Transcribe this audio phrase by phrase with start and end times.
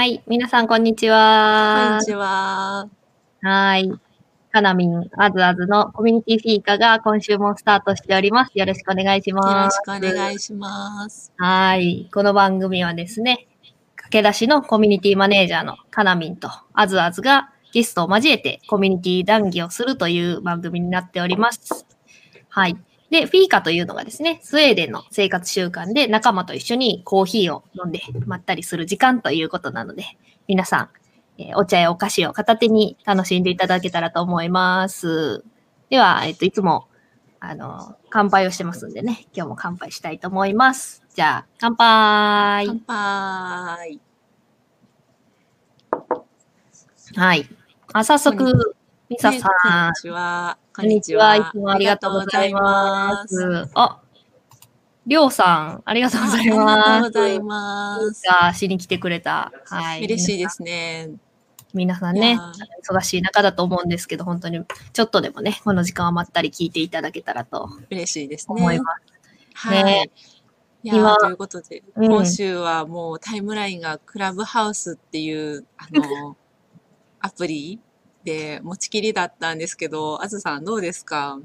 [0.00, 2.06] はい、皆さん、こんにちこんはに。
[2.06, 2.88] ちは。
[3.42, 3.92] はい。
[4.50, 8.52] かなみん、あずあずのコミュニティフィーカが今週もスタートしております。
[8.54, 9.78] よろしくお願いしよろします。
[9.84, 11.34] くお願いします。
[11.36, 12.08] はい。
[12.14, 13.46] この番組はですね、
[13.96, 21.84] 駆け出しのコミュニティマネージャーのかなみんとあずあずがゲストを交えてコミュニティ談義をするという番組になっております。
[22.48, 22.78] はい。
[23.10, 30.04] で、フィーカというのがですね、スウェーデンの生活習慣で仲間と一緒にコーヒーを飲んでまったりする時間ということなので、
[30.46, 30.88] 皆さん、
[31.38, 35.44] えーお茶やお菓子を片手に楽しんでいただけたらと思います。
[35.88, 36.86] では、えっと、いつも、
[37.40, 41.02] あの、乾杯をしてますんでね、今日も乾杯したいと思います。
[41.14, 44.00] じゃあ、乾杯乾杯。
[47.16, 47.48] はい。
[47.92, 48.76] あ、早速、
[49.10, 50.58] ミサねさんこんに、ちは。
[50.76, 51.34] こんにちは。
[51.34, 53.34] いつもありがとうございます。
[53.34, 53.70] す。
[53.74, 54.00] あ、
[55.04, 57.10] りょうさん、ありがとうございあありがとうます。
[57.10, 58.22] ございます。
[58.24, 59.50] がしに来てくれた。
[59.66, 60.04] はい。
[60.04, 61.10] 嬉しいですね。
[61.74, 62.14] 皆さん。
[62.14, 62.52] ねや、
[62.88, 68.80] 忙しい中だと思うんですけど、本当にちょっとでもね、この時間はまったり聞いていただけたらと嬉しいです思いね。
[68.80, 68.92] ま
[69.56, 69.66] す。
[69.66, 69.84] はい。
[69.84, 70.10] ね
[70.84, 76.36] いやということで、うん今週はもうタイムラインがクラブハウスっていう、あの、
[77.18, 77.80] アプリ
[78.24, 81.38] で持ちきりだったんですけど、あずさんどうですか？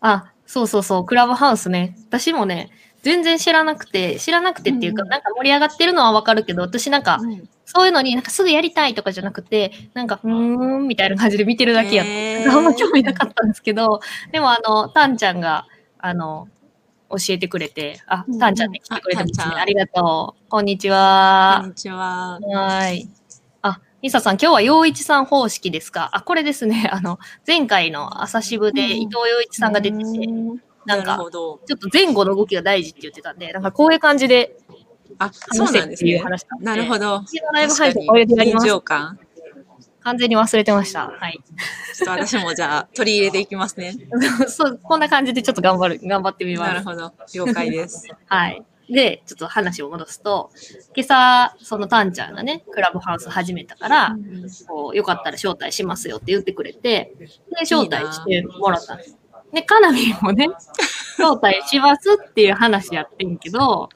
[0.00, 1.96] あ、そうそうそう、クラブハウスね。
[2.08, 2.70] 私もね、
[3.02, 10.30] 全然知らなくて、知らなくてっていうか、うんなんか盛り上がってるのはわかるけど、私なんか、うんそういうのになんかすぐやりたいとかじゃなくて、なんか、うー
[10.80, 12.06] ん、みたいな感じで見てるだけやっ
[12.44, 12.58] た。
[12.58, 15.66] あんま興味なかったんですけど、でもあの、タンちゃんが、
[15.98, 16.48] あの、
[17.08, 19.54] 教えてくれて、あうんちゃんね、来てくれてますね。
[19.56, 20.50] ありがとう。
[20.50, 21.64] こんにちこんは。
[21.66, 22.38] にちは。
[22.42, 23.08] はーい。
[24.02, 26.10] あ、ミサさん、今日は陽一さん方式ですか？
[26.12, 26.88] あ、これですね。
[26.92, 30.06] あの、前回の朝渋でうん伊藤陽一さんが出てて、う
[30.54, 31.60] んなんかなるほど。
[31.64, 34.56] ちょっと前後の動きが大事って言ってたんで、なんかこういう感じで
[35.18, 36.54] あ、そう話せっていうなんですね。
[36.58, 37.18] 話なるほど。
[37.18, 39.16] うちのライブ配信これでやります感。
[40.00, 41.06] 完全に忘れてました。
[41.06, 41.38] はい。
[41.94, 43.94] ちょっと私もじゃあ取り入れていきますね。
[44.48, 46.72] そう、こんな感じでちょっと頑張る、頑張ってみます。
[46.72, 47.12] なるほど。
[47.34, 48.08] 了解です。
[48.26, 48.64] はい。
[48.92, 50.50] で、ちょっと話を戻すと、
[50.94, 54.16] 今朝、そのタンちゃんがね、クラブハウス始めたから、
[54.68, 57.26] こうよかったら招待しますよって言ってくれて、で、
[57.62, 59.16] 招待してもらったんです。
[59.52, 60.48] で、カナミもね、
[61.18, 63.88] 招待しますっていう話やってんけど、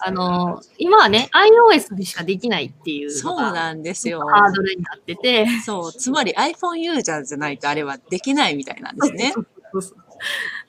[0.00, 4.20] あの、今はね、iOS でしかできないっていうそうなんですよ。
[4.20, 5.92] ハードルになってて、そう。
[5.92, 9.32] つまり iPhone ユーザーじゃないとあれはできないみたいなんですね。
[9.34, 9.40] そ
[9.78, 10.06] うそう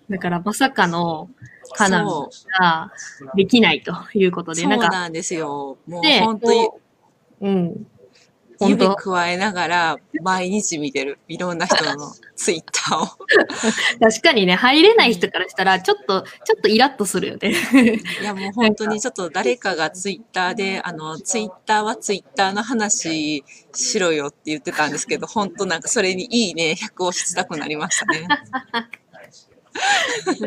[0.10, 1.30] だからまさかの
[1.76, 2.30] カナミそ
[2.60, 2.92] が
[3.36, 4.56] できないということう。
[4.56, 5.78] で、そうなんか、なんですよ。
[5.88, 6.80] もうで、本当にこ
[7.42, 7.88] ううん。
[8.60, 11.20] 本指当加えながら毎日見てる。
[11.28, 13.08] いろんな人のツイッターを。
[14.02, 17.54] 確かにね、入れない人からしたら、ちょっと、ちょっとイラッとするよね。
[18.22, 28.28] いやもう本当にちょっと誰かがツイッターで、あの、ツイッターはツイッターの話しろよって言ってたんですけど、本当なんかそれにいいね、100をしたくなりましたね。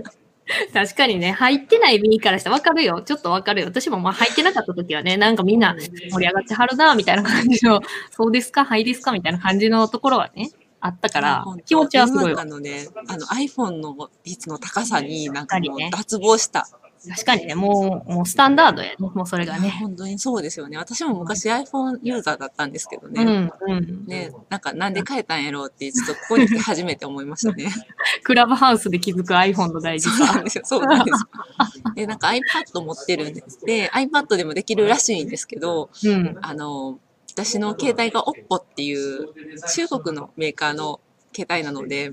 [0.72, 3.02] 確かにね、入ってない身からしたらわかるよ。
[3.02, 3.66] ちょっとわかるよ。
[3.66, 5.76] 私もまあ入ってなかった時はね、なんかみんな
[6.10, 7.80] 盛り上がってはるな、みたいな感じの、
[8.10, 10.50] そうですか、はいですか、みたいな感じのところはね、
[10.80, 16.66] あったから気持ちはすごいわ世のね、あの iPhone の率の高さになんかもう脱帽した。
[17.08, 19.70] 確かにね、もう、もうスタンダードやね、もうそれがね。
[19.70, 20.76] 本当にそうですよね。
[20.76, 23.22] 私も昔 iPhone ユーザーだったんですけどね。
[23.22, 24.06] うん、うん。
[24.06, 27.70] ね、なんかなんで変えたんやろうって、ちょっとここに来て初めて思いましたね。
[28.22, 30.44] クラブハウスで気づく iPhone の大事さそうなん。
[30.44, 30.64] ですよ。
[30.64, 31.94] そうなんですよ。
[31.94, 33.60] で、なんか iPad 持ってるんです。
[33.64, 36.38] で、iPad でもできるらしいんですけど、うん。
[36.42, 36.98] あの、
[37.32, 39.28] 私の携帯が OPPO っていう
[39.74, 41.00] 中国のメーカーの
[41.34, 42.12] 携帯なので、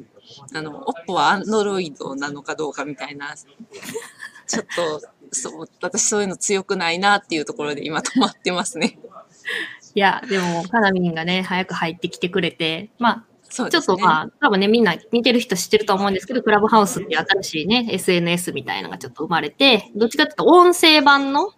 [0.53, 3.33] あの、OPPO は Android なのかどうかみたいな、
[4.47, 8.97] ちょっと、そう、私そういうの強くないなっていうところで今止まってますね。
[9.95, 13.69] いや、でも、カナミンがね、早く入ってきてくれて、まあ、ちょっ。
[13.69, 21.51] とまあ、多分ね、みんな似てる人知ってると思うんですけど、クラブハウスっていう新しいね、SNS みたいなのがちょっと生まれて、どっちかっていうと音声版の、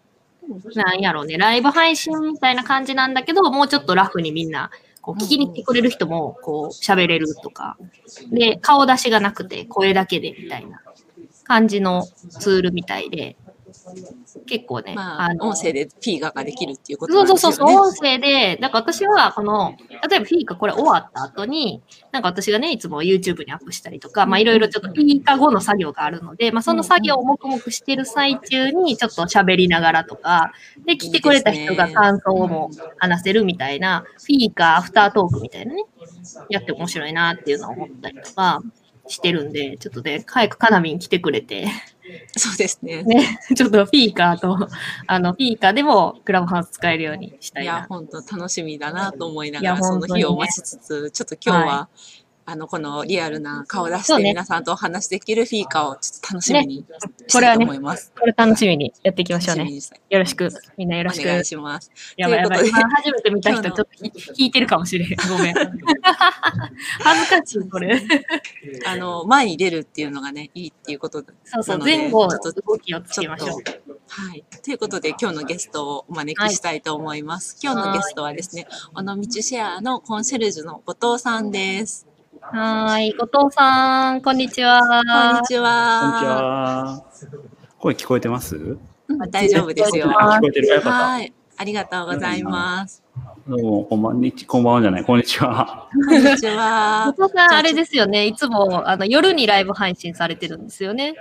[0.76, 4.72] なんやろうね、ライブ配信みたいな感じなんだけど、もうちょっとラフにみんな、
[5.02, 7.78] こう、聞きに来てくれる人も、こう、喋れるとか、
[8.32, 10.82] で、顔出しがなくて、声だけでみたいな
[11.50, 13.36] 感じのツールみたいで、
[14.46, 17.54] 結構ね、まあ、音声で P がができるっていうことそなんですよね。
[17.54, 19.76] うそうそうそう、音声で、だから私は、この、
[20.08, 21.82] 例えばフィーカこれ終わった後に、
[22.12, 30.52] なんか私がね、いつも YouTube にアップしたりとか、まあいろいろちょっとフィーカ後の作業があるので、まあその作業を黙々してる最中にちょっと喋りながらとか、
[30.86, 35.84] で、来てくれた人が感想も話せるみたいな、フィーカアフタートークみたいなね、
[36.50, 38.62] やって面白いなっていうのを思ったりとか
[39.10, 41.68] してるんで、ちょっとね、早くカナミン来てくれて、
[42.38, 43.04] そうですね。
[43.04, 44.68] ね、ちょっとフィーカーと、
[45.08, 47.72] あの、フィーカーでもクラブハウス使えるようにしたいな。
[47.72, 51.90] いや、本当楽しみだなと思いないがやら、その日を待ちつつ、ちょっと今日は、は
[52.50, 56.94] あの、このリアルな顔出して皆さんとお話できるフィーカーをちょっと楽しみにこ
[57.28, 58.12] したいね思います。
[58.20, 59.70] これ楽しみにやっていきましょうね。
[60.10, 60.50] よろしく。
[60.76, 61.28] みんなよろしく。
[61.28, 61.92] お願いします。
[62.18, 62.68] やばいやばい。
[62.72, 65.10] 初めて見た人、ちょっとひ 引いてるかもしれん。
[65.30, 65.54] ごめん。
[67.04, 68.02] 恥ずかしい、これ。
[68.88, 71.34] あの、前に出るっていうのがね、いいっていうことで。
[71.46, 73.64] そうそう、前後ちょっと動きをつけましょう。
[73.64, 73.72] と、
[74.08, 74.44] はい。
[74.64, 77.60] ということで、今日のゲストをお招きしたいと思います。
[77.62, 82.09] 今日のゲストはですね、尾道シェアのコンシェルジュの後藤さんです。
[82.42, 83.14] はーい。
[83.14, 84.82] 後藤さん、こんにちは。
[84.82, 86.02] こんにちは。
[86.02, 87.04] こんにちは。
[87.80, 88.56] 声聞こえてます？
[88.56, 90.08] うん大丈夫ですよ。
[90.10, 90.68] あ聞こえてる。
[90.68, 91.34] よかっはい。
[91.58, 93.04] ありがとうございます。
[93.16, 93.36] た。
[93.50, 95.90] どうも、こんばんにち、こんばんはじゃない、こんにちは。
[96.08, 97.08] こんにちは。
[97.18, 98.28] 後藤さん、あれですよね。
[98.28, 101.16] いつもあの夜にライブ配信されてるんですよね。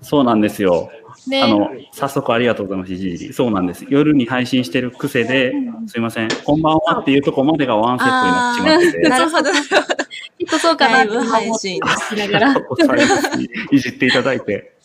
[0.00, 0.88] そうなんですよ。
[1.28, 3.32] ねあの、早速ありがとうございます、いじり。
[3.32, 3.84] そうなんです。
[3.88, 5.52] 夜に配信してる癖で、
[5.86, 8.98] すいません、こんばんはっていうとこまでがワンセットになってしまってて。
[9.08, 9.50] なるほど。
[10.44, 12.54] きっとそうかなライブ配信しながら。
[13.70, 14.74] いじっていただいて。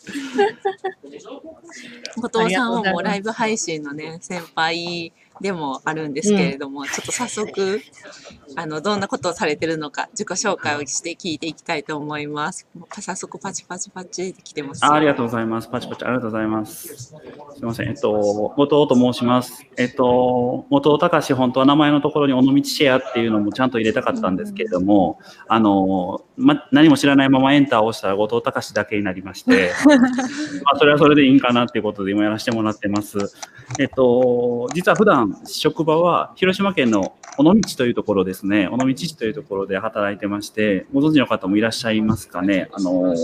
[2.16, 7.80] 後藤さんはもうライブ配信のね、先輩でもあるんですけれども、ちょっと早速、
[8.56, 12.68] あの、どんなことをされてるのか、自己紹介をして聞いていきたいと思います。
[12.78, 14.84] もう早速パチパチパチって来てます。
[14.84, 15.68] あありがとうございます。
[15.68, 16.94] パチパチ、ありがとうございます。
[16.94, 17.14] す
[17.60, 17.88] みません。
[17.88, 19.66] えっと、後藤と申します。
[19.78, 29.72] えっと、後藤隆、本当は名前のところに尾道シェアっていうのもちゃんと入れたかったんですけれども、あの、ま、何も知らないままエンターを押したら後藤隆だけになりまして、
[30.64, 33.18] まあ、それはそれでいいんかなっていうことで今やらせてもらってます。
[33.78, 42.68] えっと、実は普段職場は広島県の尾道というところですね、尾道市というところで働いてまして、ご存知の方もいらっしゃいますかね。
[42.72, 43.14] あの、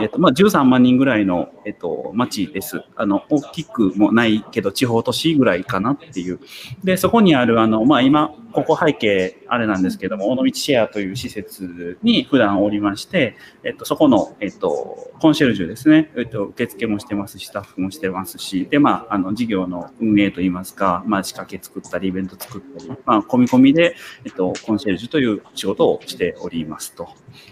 [0.00, 2.82] えっとまあ、13万人ぐらいの、えっと、町です。
[2.96, 6.40] あの大きくもないけど地方都市ぐらいかなっていう。
[6.84, 23.94] で、そこにあるあの、まあ、今、ここ背景あれなんですけども、尾道シェアという施設に普段おりまして、えっと、そこの、えっと、コンシェルジュですね、えっと、受付もしてますし、スタッフもしてますし、で、まあ、あの事業の運営といいますか、まあ、仕掛け作ったり、イベント作ったり、まあ、込み込みで、
[24.24, 27.08] えっと、コンシェルジュという仕事をしておりますと。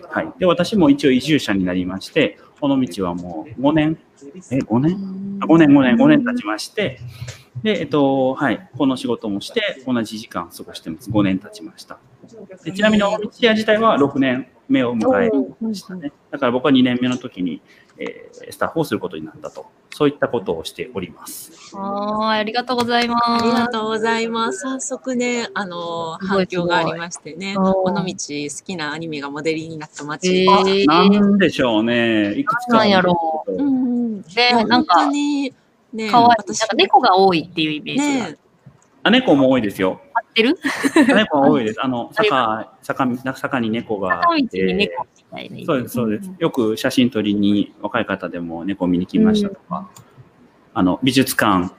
[0.08, 0.32] はい。
[0.38, 3.98] で、私も一応移住者になりまして、この道はもう5年、
[4.50, 5.38] え、5年？
[5.40, 7.00] あ ?5 年、5年、5年経ちまして、
[7.62, 11.10] で、えっと、はい、この仕事もして、同じ時間過ごしてます。
[11.10, 11.98] 5年経ちました。
[12.64, 16.12] でちなみに、お道屋自体は6年目を迎えましたね。
[16.30, 17.60] だから僕は2年目の時に、
[17.98, 19.66] えースタッフをすることになったと。
[19.90, 21.76] そういったことをしております。
[21.76, 22.38] はーい。
[22.40, 23.24] ありがとうございます。
[23.26, 24.58] ありがとうございます。
[24.60, 30.44] 早速ね、あの、反響がありましてね、尾道好きなアニメがモデルになった街。
[30.44, 32.34] えーなんでしょうね。
[32.34, 32.78] いくつか。
[32.78, 33.62] なんやろうんう
[34.18, 34.22] ん。
[34.22, 35.54] で、なんか、に、
[35.92, 36.54] ね、かわいい。
[36.54, 38.30] 私なんか猫が多いっていうイメージが。
[38.30, 38.36] ね、
[39.04, 40.00] あ、猫も多いですよ。
[40.42, 41.06] 合ってる？
[41.14, 41.82] 猫は多いです。
[41.82, 44.62] あの、 坂、坂、坂に猫が坂道いて。
[44.64, 45.66] に猫みたいな。
[45.66, 46.30] そうです、そうです。
[46.38, 49.88] よく写真撮りに若い方でも猫見に来ましたとか、
[50.74, 51.72] あの、美術館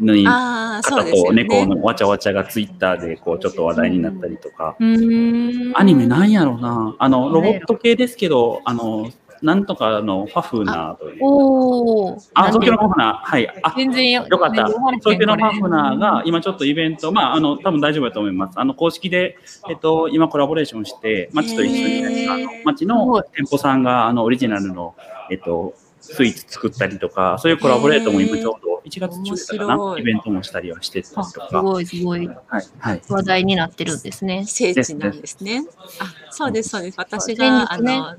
[0.00, 1.10] にああ、そう方。
[1.28, 4.76] と猫のわちゃわちゃがツイッターでこうちょっと話題になったりとか。
[4.80, 9.10] アニメなんやろうな、あの、ロボット系ですけど、あの、
[9.42, 11.18] なんとかのファフナーという。
[11.22, 12.30] おー。
[12.34, 12.78] あ、東京の？
[12.78, 13.60] ファフナー、はい。
[13.62, 14.66] あ、全然よよかった。
[14.66, 18.58] 東京のファフナーが今ちょっとイベント、まあ、あの、多分大丈夫だと思います。
[18.58, 19.36] あの、公式で、
[19.68, 24.94] えっと、今コラボレーションして、町と一緒に、へーあの町の店舗さんが、あの、オリジナルの、
[25.30, 29.98] えっと、スイーツ作ったりとか、そういうコラボレートも今ちょうど1月中かな？
[29.98, 31.48] いイベントもしたりはしてたありとか。
[31.50, 32.26] すごい、すごい。
[32.26, 32.66] はい。
[32.78, 33.02] はい。
[33.08, 34.44] 話題になってるんですね。
[34.46, 35.66] 聖地なんですね。
[36.00, 36.94] あ、そうです、そうです。
[36.98, 38.16] 私先が、ねの、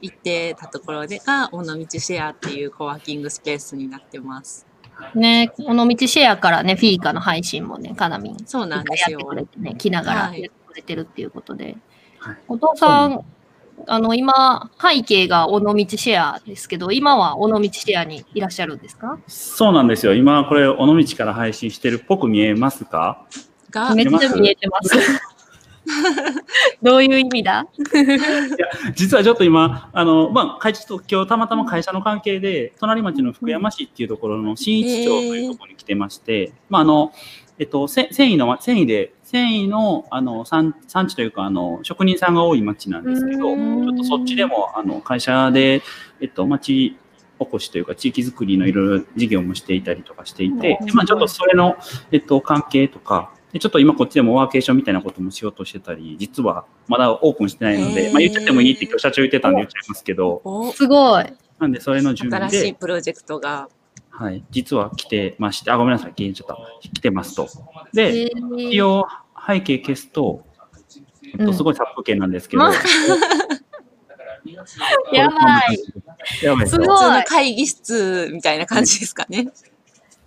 [0.00, 4.66] 行ってたところでが、尾道シェアっていうコワーキングスペースになってます。
[5.14, 8.36] ね、この道シェアからね、フィーカの配信もね、かなみん。
[8.46, 11.76] そうなんですよやってくれてね、来ながらはいやってくれてるっていうことで。
[12.18, 13.24] はいお父さん、
[13.86, 19.20] あの、今、背景が尾道シェアですけど、今は尾道シェアにいらっしゃるんですか？
[19.28, 20.14] そうなんですよ。
[20.14, 23.24] 今、これ、尾道から配信してるっぽく見えますか？
[23.70, 24.90] がめ、っちゃ見えてます。
[26.82, 27.66] どういう意味だ？
[28.94, 37.12] 実はちょっと今、あの、まあ、会社と今日たまたま会社の関係で、隣町の福山市っていうところの新一町というところに来てまして、まあ、あの、
[37.58, 45.82] えっと、せ繊維の、繊維で、繊維の、あの、産産地というか、あの、職人さんが多い町なんですけど、ちょっとそっちでも、あの、会社で、
[46.20, 46.96] えっと、町
[47.40, 51.76] おこしというか、地域づくりのいろいろ事業もしていたりとかしていて、まあ、ちょっとそれの、
[52.12, 61.24] えっと、関係とか、でちょっと今こっちでもワーケーションみたいなこともしようとしてたり、実はまだオープンしてないので、まあ、言っちゃってもいいって今日社長言ってたんで言っちゃいますけど、おすごい。
[61.58, 63.68] なんで、それの準備新しいで、プロジェクトが。
[64.10, 66.56] はい、実は来てまして、あ、ごめんなさい、ちゃった。
[66.80, 67.48] 来てますと。
[67.92, 69.06] で、え一応
[69.46, 70.44] 背景消すと、
[71.24, 72.72] えっと、うんすごい殺風景なんですけど、ま
[75.12, 75.78] やばい。
[76.42, 79.48] やばい普通の会議室みたいな感じですかね。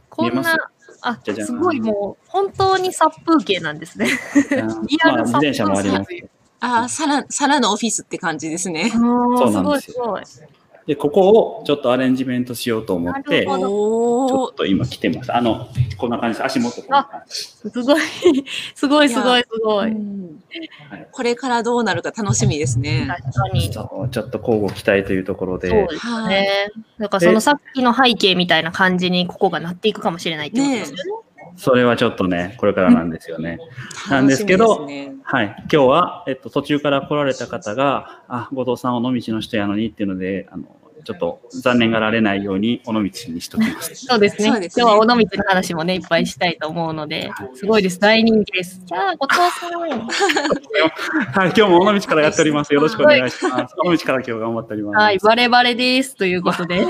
[0.10, 0.71] こんな、
[1.02, 4.08] あ、じゃじゃんすごいもう、本当に殺風景なんですね。
[4.52, 6.06] う んリアまあ、ル殺風。
[6.06, 6.30] 景。
[6.60, 8.92] ああ、さら、さらのオフィスって感じですね。
[8.92, 10.22] すごいすごい。
[10.92, 15.34] で、ここをちょっとアレンジメントしようと思って、ちょおっと今来てます。
[15.34, 16.46] あの、こんな感じです。
[16.46, 17.34] 足元こんな感じ。
[17.34, 18.02] すごい、
[18.76, 19.86] すごいすごいすごい。
[19.86, 19.96] はい
[21.14, 23.08] これからどうなるか楽しみですね。
[23.08, 23.70] 確かに。
[23.70, 26.72] ちょっと交互期待というところで、そうですね。
[27.00, 31.04] だからそのさっきの背景みたいな感じにここがなっていくかもしれないってことですよね。
[31.56, 33.60] それはちょっとね、これからなんですよね。
[34.10, 35.56] なんですけどねはい。
[35.60, 40.64] 今日は、えっと、途中から来られた方が、あ、後藤さん、尾道の人やのにっていうので、あの、
[41.04, 43.96] ちょっと残念がられないように、尾道にしときます。
[43.96, 44.48] そうですね。
[44.48, 48.00] 今日は尾道の話もね、いっぱいしたいと思うので、すごいです。
[48.00, 48.82] 大人気です。
[48.86, 49.80] じゃあ、後藤さん。
[49.80, 51.54] はい。
[51.56, 52.74] 今日も尾道からやっております。
[52.74, 53.76] よろしくお願いします。
[53.86, 54.96] 尾道から今日頑張っております。
[54.96, 56.16] はい、バレバレです。
[56.16, 56.86] ということで、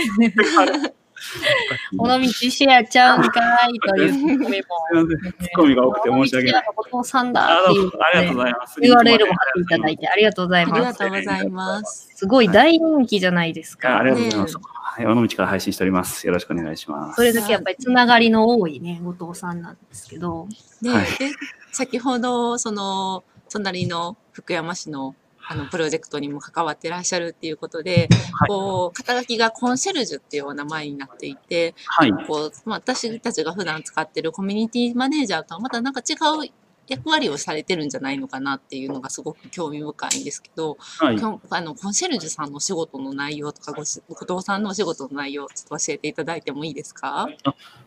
[1.98, 6.63] 尾道シェアちゃうんかいというツッコミが多くて申し訳ない。
[7.04, 8.80] さんだあっていうありがとうございます。
[8.80, 11.00] URL も貼っていただいてありがとうございありがます。
[11.00, 12.12] とうございます。
[12.16, 13.96] すごい大人気じゃないですか。
[13.96, 14.58] あありがとうございます。
[14.58, 15.06] はい。
[15.06, 16.25] 尾道から配信しております。
[16.28, 17.16] よろしくお願いします。
[17.16, 20.48] それだけやっぱりつながりの多いね、後藤さんなんですけど。
[20.82, 21.30] で、はいで
[21.72, 25.16] 先ほど、その、隣の福山市の
[25.48, 32.12] あのプロジェクトにも関わってらっしゃるっていうことで、はいこう、肩書きがコンシェルジュっていうお名前になっていて、はい。
[32.27, 36.13] こう、まあ、私たちが普段使ってるコミュニティマネージャーとはまたなんか違
[36.48, 36.51] う
[36.91, 41.17] 役割をされてるんじゃないのかなっていうのがすごく興味深いんですけど、はい。
[41.50, 47.29] あのコンシェルジュさんのお仕事の内容とかごし、後藤さんのお仕事の内容、ちょっと教えていただいてもいいですか？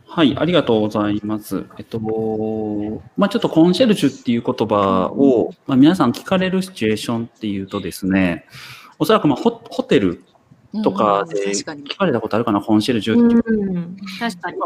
[0.07, 1.65] はい、ありがとうございます。
[1.77, 1.99] えっと、
[3.15, 8.45] まあちょっとコンシェルジュっていう言葉を、まあ、皆さん聞かれるシチュエーションっていうとですね、
[8.97, 10.23] おそらくまあホホテル
[10.83, 11.83] とかうんで確かに。
[11.83, 13.71] 聞かれたことあるかな、コンシェルジュっていう。
[13.71, 14.57] うん、確かに。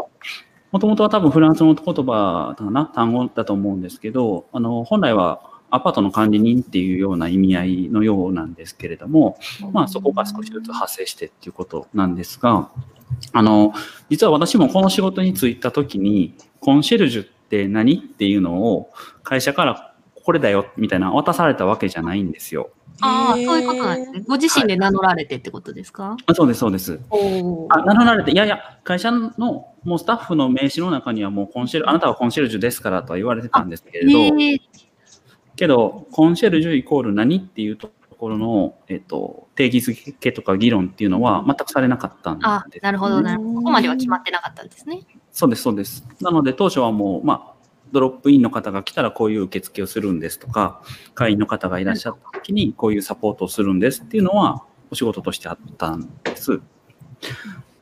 [0.72, 9.38] もともとは多分フランスの言葉だな、単語だと思うんですけど、あの、本来はアパートの管理人っていうような意味合いのようなんですけれども、
[9.72, 12.70] まあそこが少しずつ派生してっていうことなんですが、
[13.32, 13.72] あの、
[14.08, 18.90] 実は私もこの仕事に就いた時に、コンシェルジュって何っていうのを
[19.22, 22.70] 会社からこれだよみたいな渡されたわけじゃないんですよ。
[23.02, 24.24] ああ、そういうことなんですね。
[24.26, 27.00] ご自身で名乗られてってことですか、あそうです、そうです。
[27.10, 29.30] おあ、名乗られて、いやいや、会社の
[29.84, 34.36] もうスタッフの名刺の中にはもうコンシェル、あなたはコンシェルジュですからとは言われてたんですけれど、
[35.56, 43.54] けど、コンシェルジュイコール何っていうところの、えっと、定義づけとか議論っていうのは全くされなかったんです、あ、なるほど、なるほど。
[43.56, 45.00] ここまでは決まってなかったんですね。
[45.32, 46.06] そうです、そうです。
[46.20, 47.49] なので、当初はもう、まあ、
[47.92, 50.82] ドロップインの方が来たらこういう受付をするんですとか、
[51.14, 56.60] 会員の方がいらっしゃった時にこういうサポートをするんですっていうのはお仕事としてあったんです。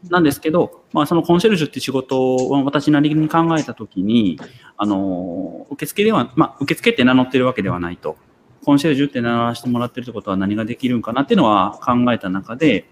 [0.08, 4.40] なんですけど、まあ、そのコンシェルジュって仕事を私なりに考えたときに、
[4.76, 8.16] あの、受付では、まあ、受付って名乗ってるわけではないと。
[8.64, 12.88] コンシェルジュって名乗らせてもらってるってことは何ができるんかなっていうのは考えた中で、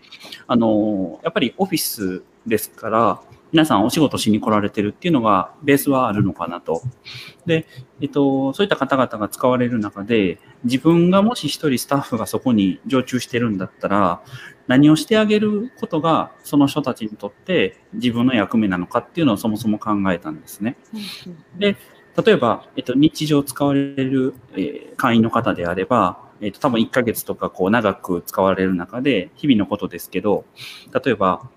[0.46, 3.20] あの、やっぱりオフィスですから、
[3.52, 6.82] 皆さんお仕事しに来られてるっていうのがベースはあるのかなと。
[7.46, 7.66] で、
[8.00, 14.22] えっと、そういった方々が使われる中で、自分がもし一人スタッフがそこに常駐してるんだったら、
[14.66, 20.76] 何をしてあげることがその人たちにとって自分の役目なのかっていうのをそもそも考えたんですね。
[21.56, 21.76] で、
[22.24, 30.44] 例えば、えっと、日常使われる、えー会員の方であれば、えっと、多分1ヶ月とかこう長く使われる中で、日々のことですけど、
[31.04, 31.50] 例えば、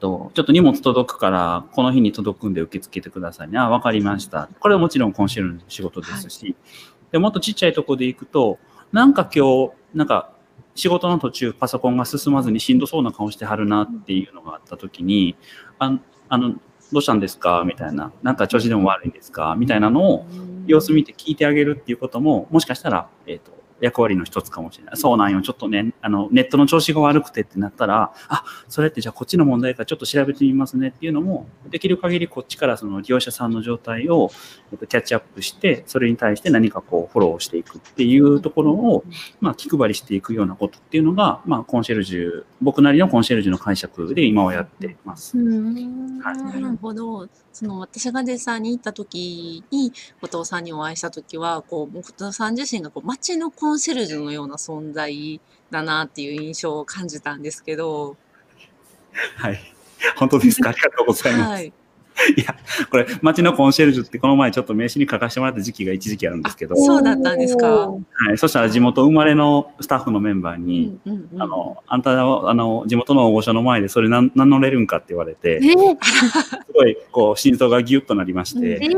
[0.00, 3.58] と、ちょっと荷物届くから、この日に届くんで受け付けてくださいね。
[3.58, 4.48] あ、わかりました。
[4.58, 6.56] これはもちろんコンシェルジュの仕事ですし、
[7.12, 8.58] でもっとちっちゃいとこで行くと、
[8.92, 10.30] なんか今日、なんか
[10.74, 15.36] 仕事の途中パソコンが進まずにしんどそうな顔してはるなっていうのがあった時に、
[15.78, 16.54] ああの、
[16.92, 17.62] どうしたんですか？
[17.66, 18.12] みたいな。
[18.22, 19.54] なんか調子でも悪いんですか？
[19.58, 20.26] みたいなのを
[20.66, 24.96] 様子見て聞いてあげるっていうことも、もしかしたら、えっ、と、役割の一つかもしれない。
[24.96, 25.42] そうなんよ。
[25.42, 34.30] ちょっとね、あの、ネットの調子が悪くてってなったら、あ、それってじゃあこっちの問題かちょっと調べてみますねっていうのも、できる限りこっちからその利用者さんの状態を
[34.72, 39.04] えっとキャッチアップして、それに対して何かこうフォローしていくっていうところを、
[39.40, 45.36] まあ気配りしていくようなことっていうのが、まあコンシェルジュ、僕なりのコンシェルジュの解釈で今はやってます。
[45.36, 47.28] なるほど。
[47.52, 58.16] その私が実際に行った時に、後藤さんにお会いした時は、こう、後藤さん自身がこう街のコンシェルジュのような存在だなっていう印象を感じたんですけど、
[59.36, 59.60] はい。
[60.16, 60.70] 本当ですか？
[60.70, 61.50] ありがとうございます。
[61.50, 61.72] はい。
[62.36, 62.54] いや、
[62.90, 67.66] これ、町のコンシェルジュってこの前ちょっと名刺に書かせてもらった時期が一時期あるんですけど、 そうだったんですか？
[67.68, 67.98] は
[68.32, 68.38] い。
[68.38, 78.96] そしたら地元生まれのスタッフのメンバーうに、んうんうんあの、あんたは、あの、地元の大御所の前でそれ何名乗れるんかって言われて、えー すごい、こう、心臓がギュッとなりまして、えー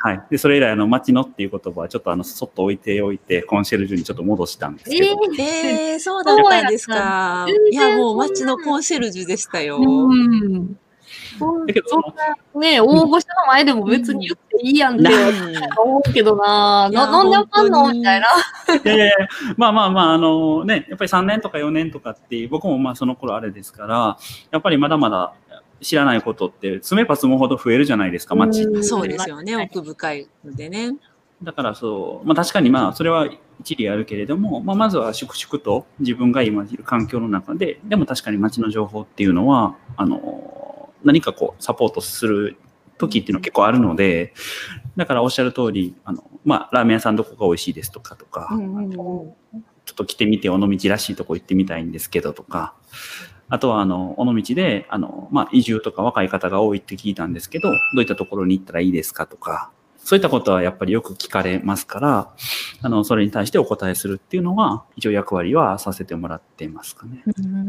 [0.00, 0.22] はい。
[0.30, 5.04] で、それ以来、あの、町のっていう言葉はちょっとあの、そっと置いておいて、コンシェルジュにちょっと戻したんですけど、
[5.40, 7.48] ええー、そうだったんですか？
[7.72, 9.78] いや、もう街のコンシェルジュでしたよ。
[9.80, 10.78] うん。
[11.38, 11.66] そん。
[11.66, 12.02] だけどそん
[12.54, 15.08] なね、大御所の前でも別に言っていいやんって
[15.76, 18.26] 思うけどな、ななんであかんのみたいな。
[18.74, 19.12] いやいや
[19.56, 24.18] まあまあまあ、あのね、やっぱり3年とか4年とかって僕もまあその頃あれですから、
[24.50, 25.34] やっぱりまだまだ
[25.80, 30.96] 知らないことって、住めば住むほど増えるじゃないですか、街そうですよね、はい奥深いのでね。
[31.42, 33.28] だからそう、まあ確かにまあそれは
[33.60, 40.67] 一理あるけれども、まあまずは粛々と自分が今いる環境の中で、でも確かに街の情報っていうのは、あの、
[41.04, 42.56] 何かこうサポートする
[42.98, 44.34] 時っていうのは結構あるので、
[44.96, 48.90] だからおっしゃる通り、あの、まあラーメン屋さんどこが美味しいですとかとか、うんうんうん。
[48.90, 49.34] ちょ
[49.92, 52.74] っと来てみて、尾道らしいとこ行ってみたいんですけどとか、
[53.48, 59.70] あとは、あの、尾道で、あの、まあ、移住とか若い方が多いって聞いたんですけど、どういったところに行ったらいいですかとか、
[60.08, 62.32] そういったことはやっぱりよく聞かれますから、
[62.80, 67.22] あの、それに対してお答えするっていうのは、一応役割はさせてもらっていますかね。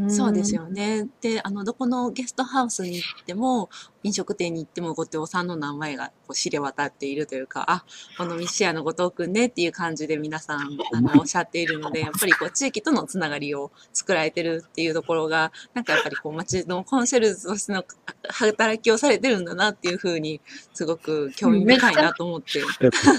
[0.08, 1.10] そうですよね。
[1.19, 3.69] で、あの、どこのゲストハウスに行っても、
[4.03, 7.84] 飲食店に行っても、後藤さんの名前がこう知れ渡っているというか、あ、
[8.18, 17.84] このミシアの後藤くんねっていう感じで皆さん、あの、おっしゃっているので、やっぱりこう、地域とのつながりを作られてるっていうところが、なんかやっぱりこう、街のコンシェルジュとしての
[18.29, 20.39] 働きをされてるんだなっていうふうに、
[20.74, 22.62] すごく興味深いなと思って。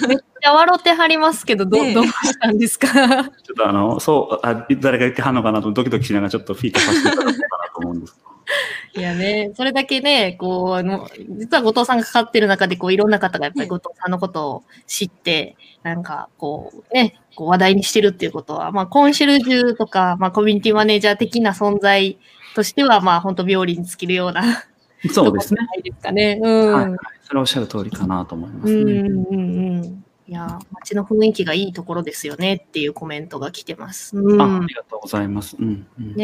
[0.09, 2.89] めっちゃ笑ってはりますけど、どどうしたんですか？
[2.89, 7.37] ちょっとあの、そう、あ誰が言ってはんのかなとドキドキしながらちょっとフィートさせていただこうかな
[7.75, 8.19] と思うんです。
[8.97, 22.19] いやね、それだけね、こう、あの、実は後藤さんがかかってる中で、こう、いろんな方がやっぱり後藤さんのことを知って、なんか、こう、ね、こう話題にしてるっていうことは、まあ、コンシェルジュとか、まあ、コミュニティマネージャー的な存在
[22.55, 24.43] としては、まあ、本当病理に尽きるような、
[25.13, 25.63] そうですね。
[25.63, 26.39] ないですかね。
[26.43, 26.73] うん。
[26.73, 26.97] はい。
[27.23, 29.03] それはおっしゃる通りかなと思いまうすね。
[29.03, 29.37] んうんう
[29.81, 30.05] ん。
[30.27, 34.17] いや、街の雰囲気がいいところですよねっていうコメントが来てます。
[34.17, 34.41] うん。
[34.41, 35.57] あありがとうございます。
[35.59, 35.87] うん。
[35.99, 36.15] うん。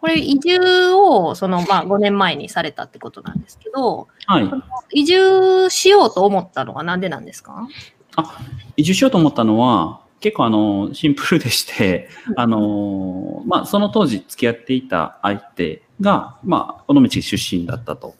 [0.00, 4.50] これ移住を、その、まあ、5年前にされたってことなんですけど、はい。
[5.00, 7.68] 移住しようと思ったのはなんでなんですか？
[8.76, 18.14] 移住しようと思ったのは、結構あの、シンプルでして、あの、まあ、その当時付き合っていた相手が、まあ、尾道出身だったと。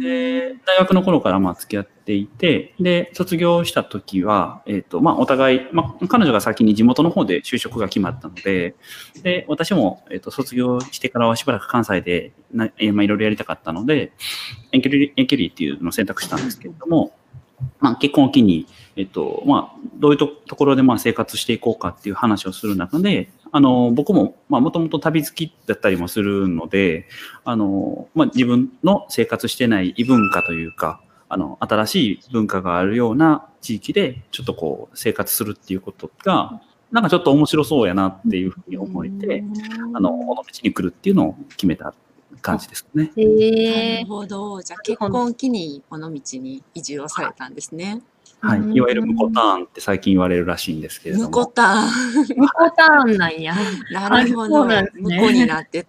[0.00, 8.74] で、大学の頃からまあ付き合っていて、で、卒業した時は、えっ、と、まあ、お互い、まあ、彼女が先に地元の方で就職が決まったので、
[9.22, 14.12] で、私も、えっ、と、卒業してからはしばらく関西でな、えまあ、いろいろやりたかったので、
[14.72, 17.12] 遠距離、遠距離っていうのを選択したんですけれども、
[17.80, 27.06] まあ、結婚を機に、えっと、まあ、どういうとところでまあ生活していこうかっていう話をする中で、あの、僕も、まあ、もともと旅好きだったりもするので、
[27.44, 31.00] あの、まあ、自分の生活してない異文化というか、
[31.32, 39.42] あの、新しい文化があるような地域で、ちょっとこう、生活するっていうことが、なんかちょっと面白そうやなっていうふうに思えて、
[39.94, 41.94] あの、この道に来るっていうのを決めた
[42.42, 43.10] 感じですね。
[43.16, 44.60] へなえるほど。
[44.60, 48.02] じゃあ結婚を機に尾道に移住をされたんですね。
[48.40, 48.58] はい。
[48.58, 51.30] うんいわゆるムコターンって最近言われるらしいんですけれども。
[51.30, 51.86] 向こうた。
[51.86, 53.54] 向こうターンなんや。
[53.90, 54.56] なるほど。
[54.56, 55.86] そうなんですね向こうになって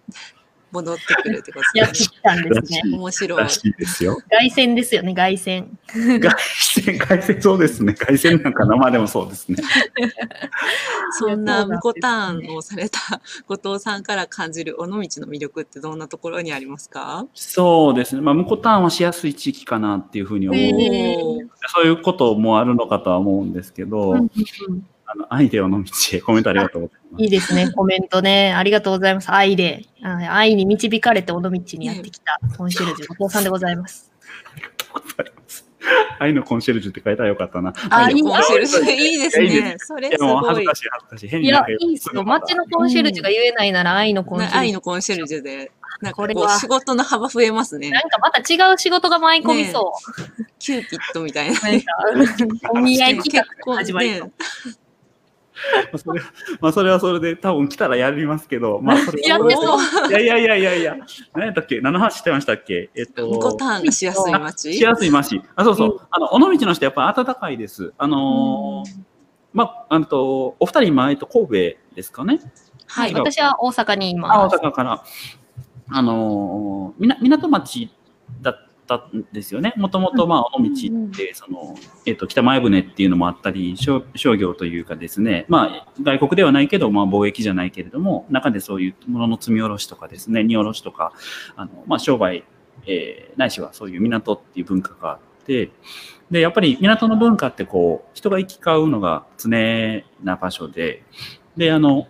[0.74, 2.82] 戻ってくるってことやってですきたんですね。
[2.90, 2.98] ね。
[2.98, 4.18] 面白いいですよ。
[4.28, 5.66] 凱旋ですよね、凱旋。
[6.20, 7.94] 外線、外線そうですね。
[7.94, 9.56] 外線なんかな、まあでもそうですね。
[11.18, 12.98] そんな向こうターンをされた
[13.46, 17.26] 後藤さんから感じる尾道の魅力ってどんなところにありますか？
[17.34, 18.20] そうですね。
[18.20, 20.60] まあ、向こうターンはしやすい地域かなっていうふうに思う。
[21.74, 24.18] そういうこともあるのかとは思うんですけど、あ
[25.16, 27.03] の、アイデアの道へコメントありがとうございます。
[27.18, 28.52] いいですね、コメントね。
[28.54, 29.30] ありがとうございます。
[29.32, 34.10] 愛で、あ愛に導かれて尾道にやってきたコンシェルジュ後藤さんでございます。
[34.52, 35.64] ありがとうございます。
[36.18, 37.72] 愛のコンシェルジュって書いたらよかったな。
[37.90, 38.90] あ、いいいいコンシェルジュ。
[38.90, 39.74] いいですいやいいね。
[39.78, 40.74] それいや、すごい恥ずか。
[40.74, 41.28] しい、恥ずかしい。
[41.28, 42.24] 変いやになんか、いいっすよ。
[42.24, 44.60] 街のコンシェルジュが言えないなら愛のコンシェルジュ。
[44.60, 48.00] 愛のコンシェルジュで、なんかこれは仕事の幅増えますねな。
[48.00, 50.44] んかまた違う仕事が舞い込みそう。
[50.58, 51.60] キューピッドみたいな。
[52.72, 54.22] お見合い企画始まりね
[55.92, 56.20] まあそれ
[56.60, 60.96] まあ、それはそれで多分来たらやりますけど、まあ、それ やってそういやいやいやいやいや、
[61.34, 61.80] 何やったっけ？
[61.80, 62.90] 何の話してましたっけ？
[62.94, 65.40] えっと、向こうターンがしやすい街しやすい街。
[65.56, 65.88] あ、そうそう。
[65.92, 67.92] うんあの、尾道の人やっぱ暖かいです。
[67.98, 68.90] あのー
[69.52, 71.52] まあ、あと、お二人今、えっと、神戸
[71.94, 72.40] ですかね？
[72.86, 74.56] はい私は大阪にいあ、大ます。
[74.56, 75.02] 阪から。
[75.90, 77.90] あのみな港町
[78.40, 78.58] だ
[78.96, 79.74] ったんですよね。
[79.76, 81.74] もともと、まあ、尾道って、その、
[82.06, 91.12] えっ、と、北前船っていうのもあったり、商商業というかですね、まあ、外国ではないけど、まあ、貿易じゃないけれども、中でそういうものの積み下ろしとかですね、荷下ろしとか、
[91.56, 92.44] あの、まあ、商売、
[92.86, 95.70] えーないしはそういう港っていう文化があって、
[96.30, 99.50] で、やっぱり港の文化ってこう、人が行き交うのが常
[100.22, 101.02] な場所で、
[101.56, 102.08] で、あの、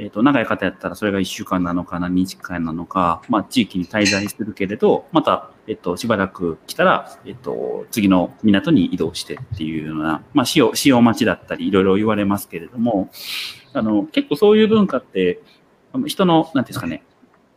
[0.00, 13.08] えっ、と、長い方やったらそれが1週間なのか何日間なのか、まあ、地域に滞在するけれど、また、えっ、と、しばらく来たら、えっ、と、次の港に移動してっていうような、まあ、使用、使用待ちだったり、いろいろ言われますけれども、
[13.72, 15.40] あの、結構そういう文化って、
[16.06, 17.04] 人の、なんていうんですかね、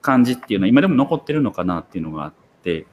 [0.02, 2.86] 感じっていうのは今でも残ってるのかなっていうのがあって、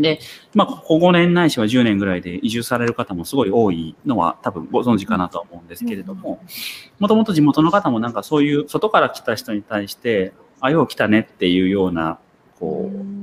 [0.00, 0.18] で、
[0.52, 6.42] まあ、ここ5年ないしは10年ぐらいで移住される方もすごい多いのは多分ご存知かなとは思うんですけれども、
[6.98, 12.18] もともと地元の方もなんかそういう外から来た人に対して、あ、よう来たねっていうような、
[12.58, 13.19] こう、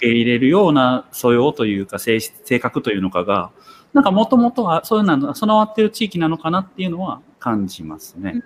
[0.00, 3.50] 受け入れるような素養というか性質性格というのかが、
[3.92, 8.42] なんかもともとはそういうのが備わってる地域なのかなっていうのは感じますね。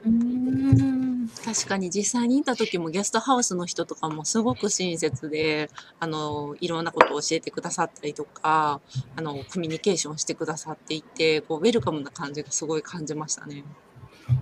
[1.45, 8.81] 確かに実際にいた時もゲストハウスの人とかもすごく親切で、あの、いろんなことを教えてくださったりとか、
[9.17, 13.65] あの、コミュニケーションしてくださっていて、こう、ウェルカムな感じがすごい感じましたね。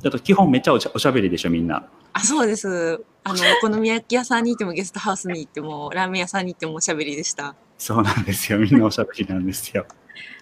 [0.05, 1.89] あと基本めっちゃおしゃおしゃべりでしょ、みんな。
[2.13, 3.03] あ、そうです。
[3.25, 7.55] あの、お好み焼き屋さんに行ってもゲストハウスに行っても、ラーメン屋さんに行ってもおしゃべりでした。
[7.79, 8.59] そうなんですよ。
[8.59, 9.87] みんなおしゃべりなんですよ。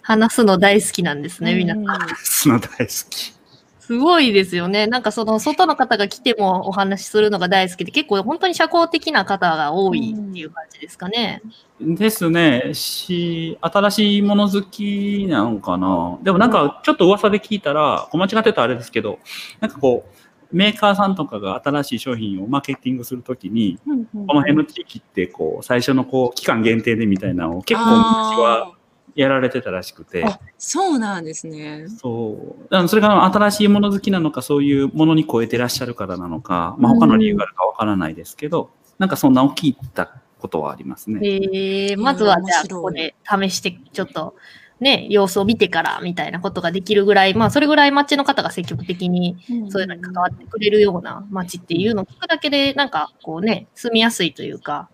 [0.02, 1.84] 話すの大好きなんですね、皆さん。
[1.84, 3.40] うんその大好き。
[3.90, 4.86] すごいですよね。
[4.86, 11.42] なんかその外の方が来てもお話しするのが大好きで、結構本当に社交的な方が多いっていう感じですかね。
[11.80, 12.70] ですね。
[12.72, 16.18] し、新しいもの好きなのかな。
[16.22, 19.18] でもなんかちょっと噂で聞いたら、間違ってたらあれですけど、
[19.58, 28.74] なんかこう、メーカーさんとかが新しい商品をマーケティングするときに、うんうんこの辺の地域ってこう、最初のこう、期間限定でみたいなのを結構昔は
[29.14, 30.24] やられてたらしくて。
[30.24, 31.86] あそうなんですね。
[31.88, 32.74] そう。
[32.74, 41.20] あのそれが新しいもの好きなのか、そういうものに超えてらっしゃるからなのか、まあ他の理由があるかわからないですけど、なんかそんな大きいたことはありますね。
[41.22, 44.34] えー、まずはじゃあここで試して、ちょっと
[44.80, 49.36] ね、様子を見てからみたいなことができるぐらい、まあそれぐらい町の方が積極的に
[49.68, 54.88] そういうのに関わってくれるような町っていうのを聞くだけで、なんかこうね、住みやすいというか、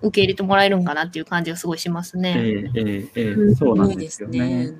[0.00, 2.70] 受け入れてもらえるんかなっていう感じがすごいしますえね。
[2.74, 4.72] えええそうなんすごいですよね。。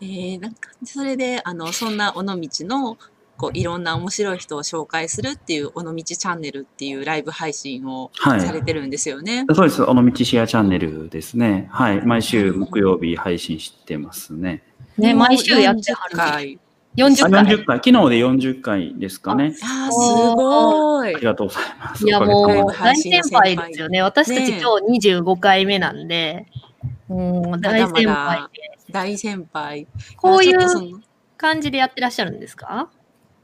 [0.00, 2.96] えー、なんか、それで、あの、そんな尾道の、
[3.40, 9.46] こう、いろんな面白い人を紹介するっていう、尾道チャンネルっていうライブ配信をはいされてるんですよね。
[9.54, 9.82] そうです。
[9.82, 11.66] 尾道シェアチャンネルですね。
[11.72, 12.02] はい。
[12.02, 14.62] 毎週木曜日配信してますね。
[14.98, 16.16] ね、毎週やって40はる。
[16.18, 16.58] 回。
[16.58, 17.44] あ40回。
[17.46, 17.76] 40回。
[17.78, 19.54] 昨日で40回ですかね。
[19.62, 19.98] あー、す
[20.36, 21.24] ごいあり。
[21.24, 22.06] がとうございます。
[22.06, 24.02] いやもう大先輩ですよね。
[24.02, 26.46] 私たち今日25回目なんで、
[27.08, 28.92] もう大先輩まだまだで。
[28.92, 29.86] 大先輩。
[30.18, 31.00] こういうの
[31.38, 32.90] 感じでやってらっしゃるんですか？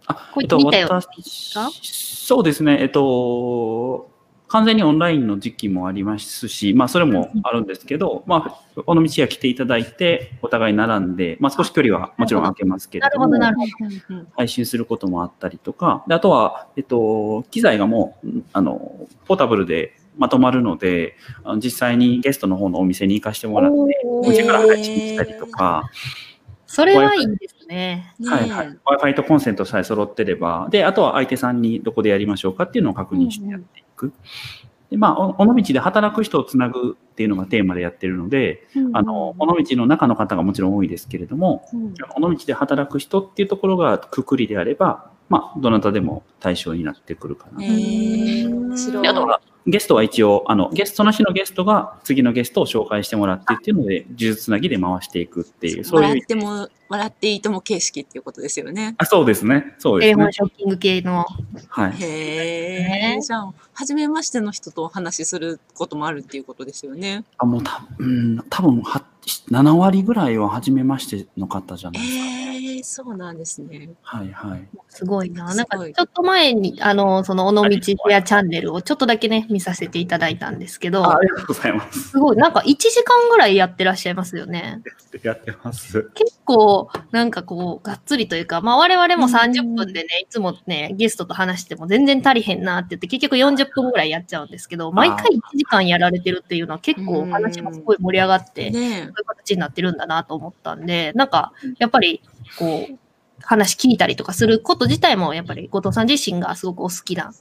[0.06, 2.78] あえっと、私かそうですね。
[2.80, 4.10] えっと、
[4.48, 14.26] 完全にオンラインの時期もありますし、まあ、それもあるんですけど、まあ、尾道へ来ていただいて、お互い並んで、まあ、少し距離はもちろん空けますけれども、なるほど、なるほど。
[14.36, 25.90] 配信することもあったりとか、であとは、えっと、機材がもう、あの、ポータブルでまとまるので、あの実際にゲストの方のお店に行かしてもらって、お家から配信したりとか、
[26.66, 28.14] それはいいですね。
[28.24, 28.68] はいはい。
[28.68, 34.12] Wi-Fi とコンセントさえ揃ってれば、で、あとは相手さんにどこでやりましょうかっていうのを確認してやっていく。
[34.90, 47.62] で、まあ、お尾道で働く人をつなぐっていうのがテーマでやってるので、あの、尾道の中の方がもちろん多いですけれども、うん尾道で働く人っていうところがくくりであれば、まあ、どなたでも対象になってくるかな。
[47.62, 56.26] へえ面白いゲストは一応、あの、ゲストの日のゲストが次のゲストを紹介してもらってっていうので、呪術つなぎで回していくっていう、そういう笑っ。
[56.26, 58.94] ても、笑っていいとも形式っていうことですよね。
[58.98, 59.74] あそうですね。
[59.78, 60.32] そうですねテレフォン。
[60.32, 61.26] ショッキング系の。
[61.68, 61.92] はい。
[61.96, 63.20] へねえ。
[63.20, 67.24] じゃあ、初めましての人とお話しすることもあるっていうことですよね。
[67.38, 69.04] あ、もうた、うん、多分は、
[69.50, 72.24] 7割ぐらいは初めましての方じゃないですか。
[72.24, 72.45] ええ、
[72.88, 73.90] そうなんですね。
[74.02, 74.68] はいはい。
[74.88, 75.50] すごいな。
[75.50, 82.10] すなんか、ごいちょっと前に、あの、その、尾道フェアチャンネルをちょっとだけね、見させていただいたんですけどあ、あ、りがとうございます。
[82.10, 84.82] すごい、なんか1時間ぐらいやってらっしゃいますよね。
[85.24, 86.10] やってます。
[86.14, 102.22] 結構、なんかこう、がっつりというか、まあ我々も30分でね、いつもね、ゲストと話しても全然足りへんなって言って、結局40分ぐらいやっちゃうんですけど、毎回1時間やられてるっていうのは結構話もすごい盛り上がって、そういねう形になってるんだなと思ったんで、なんか、やっぱり、
[102.58, 102.75] こう、
[103.40, 107.32] 話聞いたりとかすること自体も、やっぱり後藤さん自身がすごくお好きな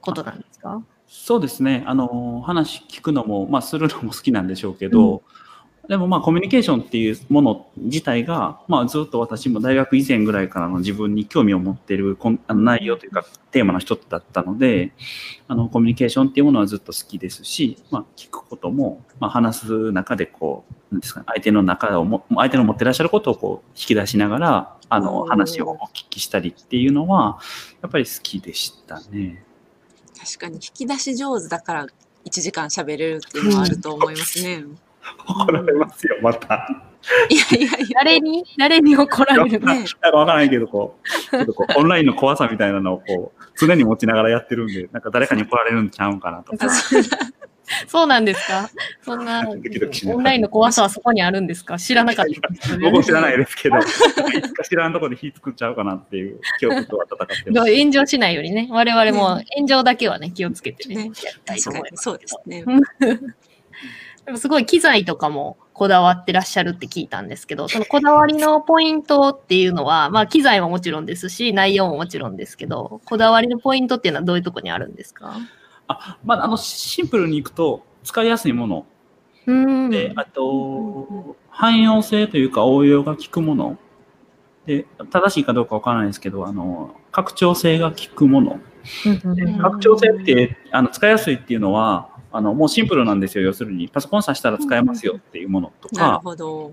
[0.00, 1.84] ことなんですかそうですね。
[1.86, 5.22] あの、話聞くのも、まあ、するのも好きなんでしょうけど、
[5.88, 14.92] でもまあ、コミュニケーションっていうもの自体が、まあ、ずっと私も大学以前ぐらいからの自分に興味を持っているこあの内容というか、テーマの一つだったので、
[15.48, 27.40] あの、コミュニケーションっていうものはずっと好きですし、まあ、聞くことも、まあ、話す中でこう、なんですかね、相手の中をも、相手の持ってらっしゃることをこう、引き出しながら、あの、話をお聞きしたりっていうのは、
[27.82, 29.44] やっぱり好きでしたね。
[30.16, 31.86] 確かに引き出し上手だから
[32.24, 34.64] 1時間喋れるっていうのはあると思いますね。
[35.26, 36.68] 怒られますよ、また。
[37.28, 37.98] いやいや。
[38.04, 38.44] 誰に？
[38.56, 39.74] 誰に怒られるの？
[39.74, 46.66] ねなんかわからないけど、こう、ちょっとこう、オンラインの怖さみたいなのをこう、常に持ちながらやってるんで、なんか誰かに怒られるんちゃうんかなとか。
[46.66, 47.02] あそう
[47.86, 48.68] そうなんですか？
[49.02, 51.78] そんな、ドキドキしながらオンラインの怖さはそこにあるんですか？
[51.78, 52.26] 知らなかっ
[52.60, 52.76] た。
[52.76, 57.74] 僕も知らないですけど、いつか知らんとこで火作っちゃうかなっていう恐怖とは戦ってます。
[57.78, 61.10] 炎上しないようにね、我々も炎上だけはね、気をつけてね。
[61.94, 62.64] そうですね。
[64.24, 75.36] でもすごい機材とかもこだわってらっしゃるって聞いたんですけど、そのこだわりのポイントっていうのは、まあ機材ももちろんですし、内容ももちろんですけど、こだわりのポイントっていうのはどういうところにあるんですか？
[75.88, 78.86] あ、まあ、あの、シンプルにいくと、使いやすいもの
[79.46, 79.90] うん。
[79.90, 83.76] で、あと、汎用性というか応用が効くもの。
[84.66, 88.60] で、正しいかどうかわからないですけど、あの、拡張性が効くもの。
[89.60, 96.72] 拡張性ってあの使いやすいっていうのはあのもうシンプルなんですよ要するにパソコン挿したら使えますよっていうものとなるかほど。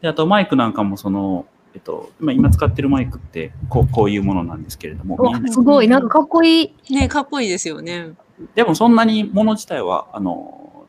[0.00, 5.16] であとマイクなんかもその、えっと、今今使ってるマイクってこうこういうものなんですけれども
[5.48, 6.94] すごい、なんかかっこいい。
[6.94, 8.12] ねかっこいいですよね。
[8.54, 10.86] でもそんなにもの自体はあの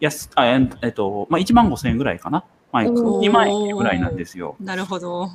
[0.00, 5.30] 安あええっとまあ、1万5千円ぐらいかなマイクおー2万円ぐらいなんですよなるほど。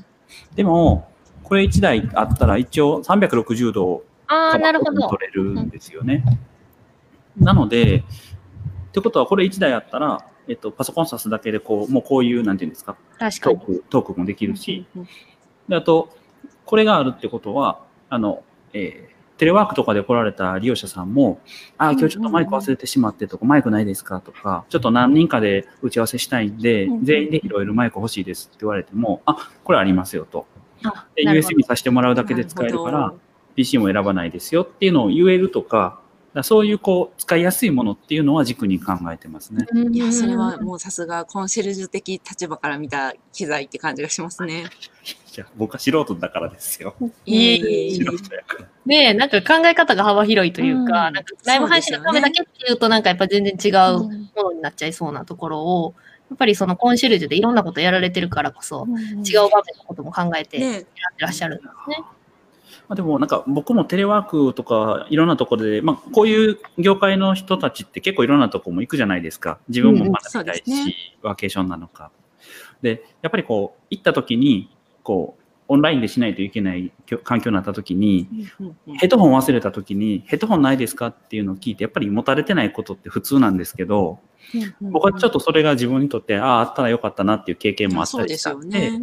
[0.55, 1.09] でも
[1.43, 5.09] これ1台あったら一応360度ああ、なるほど。
[5.09, 6.23] 取れるんですよね。
[7.39, 8.03] なので、
[8.89, 13.59] ってことはこれ1台あったら、えっと、パソコン挿すだけでこう、もうこういう、なんていうんですか、確かに。
[13.59, 14.85] トーク、トークもできるし、
[15.67, 16.09] であと、
[16.65, 21.39] これがあるってことは、あの、えーテレワークとかで来られた利用者さんも、
[21.77, 30.45] あ、今日ちょっとマイク忘れてしまってとか、マイクないですかとか、ちょっと何人かで打ち合わせしたいんでうん、全員で拾えるマイク欲しいですって言われても、あ、これありますよと。
[31.15, 33.13] USB させてもらうだけで使えるから、
[33.55, 36.01] PC も選ばないですよっていうのを言えるとか、
[36.33, 39.65] だそういうこう使いやすいものっていうのは軸に考えてますね。
[39.91, 44.65] いや、それはもうさすがコンシェルジュ的立場から見た機材って感じがしますね。
[45.35, 46.95] いや僕は素人だからですよ。
[47.25, 48.05] いえいえ。
[48.85, 54.09] ねえ、なんか考え方が幅広いというか、うんなんかライブ配信のためだけっていうと、なんかやっぱ全然違うも
[54.43, 55.93] のになっちゃいそうなところを、
[56.29, 58.87] やっぱりそのコンシェルジュでいろんなことやられてるからこそ、
[59.25, 60.87] 違う場面のことも考えてやっねて
[61.19, 62.03] らっしゃるんですね。
[62.89, 69.59] まあ、でもなんか僕もテレワークとかいろんなところで、まあ、こういう業界の人たちって結構いろんなとこも行くじゃないですか。
[69.69, 72.11] 自分も学びたいし、うんねワーケーションなのか。
[72.81, 76.91] で、やっぱりこう行った時に、こう、オンラインでしないといけない
[77.23, 78.27] 環境になった時に、
[78.97, 84.17] ヘッドホン忘れた時に、ヘッドホンないですかっていうのを聞いて、やっぱり持たれてないことって普通なんですけど、
[84.81, 89.01] 僕はちょっとそれが自分にとって、ああ、あったらよかったなっていう経験もあったそうですよりしたんで、ね。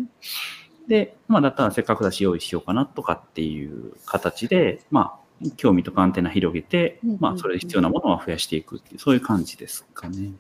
[0.88, 10.33] で、まあ、だったらせっかくだし用意しようかなとかっていう形で、まあ、興味とかアンテナ広げてまあ、それで必要なものは増やしていくっていう、そういう感じですかね。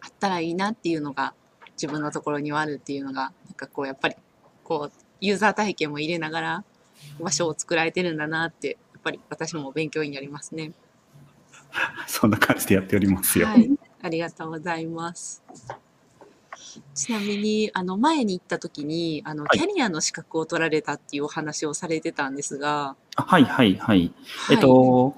[0.00, 1.34] あったらいいなっていうのが
[1.72, 4.16] 自分のところにはあるっていうのがなんかこうやっぱり
[4.64, 6.64] こうユーザー体験も入れながら
[7.20, 10.72] 場所を作られてるんだなってやっぱり私も勉強になりますね。
[12.06, 13.46] そんな感じでやっておりますよ。
[13.46, 13.70] はい、
[14.02, 15.42] ありがとうございます。
[16.94, 24.12] ちなみにあの前に行った時にあの、はいキャリアの資格を取られたっていうお話をされてたんですが、あはいはいはい。
[24.26, 25.14] はいえっと、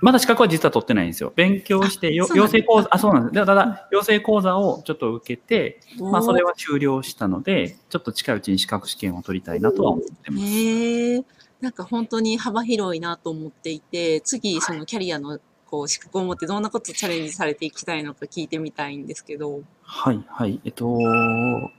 [0.00, 1.32] まだ資格は実は取ってないんですよ。
[1.34, 3.34] 勉強して、よあそうなんです養成講座、あ、そうなんです。
[3.34, 10.44] でただ、養成講座をちょっと受けて、まあ、それは終了したので、ちょっと近いうちに資格試験を取りたいなとは思ってます。
[10.44, 11.24] へえ、
[11.60, 19.60] なんか本当に幅広いなと思っていて、次そのキャリアのこう資格を持ってどんなことチャレンジされていきたいのか聞いてみたいんですけど。
[19.82, 20.60] はいはい。
[20.64, 20.98] えっと、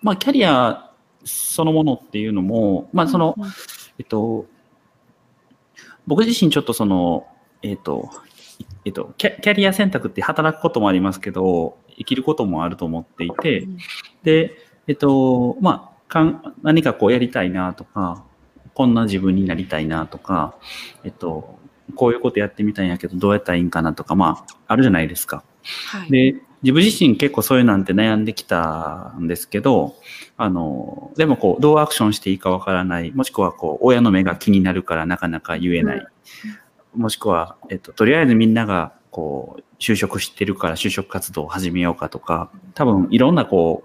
[0.02, 0.91] まあ、キャリア
[1.23, 3.52] そのものっていうのも、まあ、その、うんうん
[3.97, 4.45] えっと、
[6.08, 7.28] 僕自身ちょっとその、
[7.62, 8.10] えっと、
[8.86, 13.67] えっと、キャキャリア選択って働くこともありますけど、生きることもあると思っていて、
[14.23, 14.56] で、
[14.88, 18.23] えっと、まあ、かん何かこうやりたいなとか、
[18.73, 20.56] こんな自分になりたいなとか、
[21.04, 21.59] えっと、
[21.95, 25.43] こういうことやってみたいんやけど、どうやったらいいんかなとか、まあ、あるじゃないですか。
[25.88, 26.12] はい。
[26.12, 29.95] で、自分自身結構そういうなんて悩んできたんですけど、
[30.38, 36.08] あの、でもこう、どうアクションしていいかわからない、もしくはこう、親の目が気になるからなかなか言えない、
[36.95, 43.84] もしくは、えっと、とりあえずみんながこう、就職してるから就職活動を始めようかとか、多分いろんなこ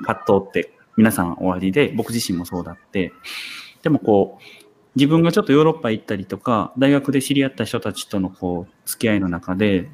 [0.00, 3.12] う、葛藤って皆さんおありで、僕自身もそうだって、
[3.82, 4.63] でもこう、
[4.96, 9.90] 自分がちょっとヨーロッパ行ったりとか、大学で知り合った人たちとのこう、付き合いの中で、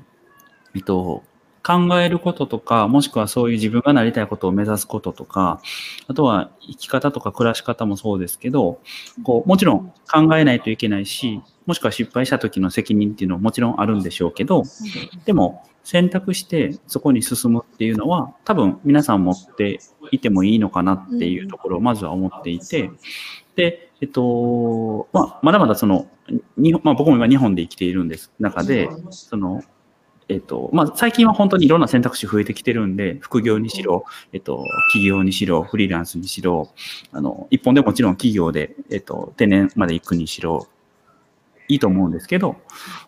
[0.74, 1.22] えっと、
[1.62, 5.60] 考えることとか、もしくはそういう自分がなりたいことを目指すこととか、
[6.06, 8.80] あとは生き方とか暮らし方もそうですけど、
[9.24, 14.64] こう、もちろん考えないといけないし、もしくは失敗した時の責任っていうのはもちろんあるんでしょうけど、
[15.24, 22.90] でも選択してそこに進むっていうのは多分皆さん持っていてもいいのかなっていうところをまずは思っていて、
[23.60, 26.08] で、えっと、まあ、まだまだその、
[26.56, 29.62] 日本まあ、僕も今日本で生きているんです中で、その、
[30.30, 36.70] えっと、まあ、最近は本当にいろんな選択肢増えてきてるんで、副業にしろ、えっと、企業にしろ、フリーランスにしろ、
[37.12, 40.66] あの、一本でもちろん企業で、えっと、定年まで行くにしろ、
[41.70, 42.56] いいと思うんですけど、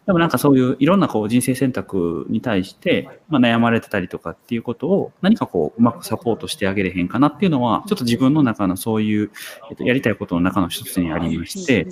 [0.07, 9.31] でもなんかそういういろんなこう人生選択に対して、まあ、悩まれてたりとかっていうことを何かこううまくサポートしてあげれへんかなっていうのは、ちょっと自分の中のそういう、
[9.71, 11.89] えっと、やりたいことの中の一つにありまして、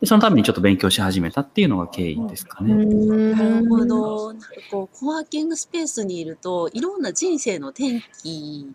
[0.00, 2.74] でそのためにちょっと勉強し始めたっていうのが経緯ですかね。
[2.74, 4.32] なるほど。
[4.32, 8.66] なんかこう、コワーキングスペースにいると、いろんな人生の転機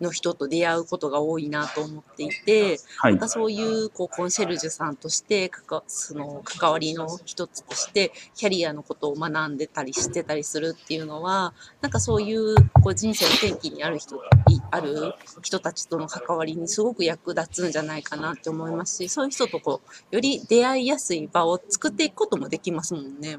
[0.00, 3.28] の人と出会うことが多いなと思っていて、はいなんか。
[3.28, 19.80] そういうこうコンシェルジュさんとしてかかその関わりの一つとしてキャリアのことを学んでたりしてたりするっていうのはなんかそういうこう人生の転機にある人いある人たちとの関わりにすごく役立つんじゃないかなって思いますしそういう人とこ
[20.12, 23.38] うより出会いやすい場を作っていくこともできますもんね。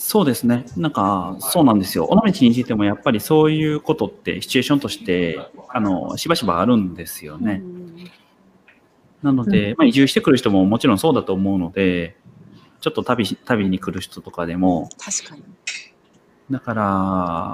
[0.00, 0.64] そうですね。
[0.76, 2.06] なんか、そうなんですよ。
[2.06, 7.60] 尾道についてもやっぱりそういうことってシチュエーションとして、あの、しばしばあるんですよね。
[7.62, 7.78] うん
[9.22, 12.16] なので、まあ、移住してくる人ももちろんそうだと思うので、
[12.80, 15.42] ちょっと旅し、旅に来る人とかでも、確かに。
[16.50, 16.82] だから、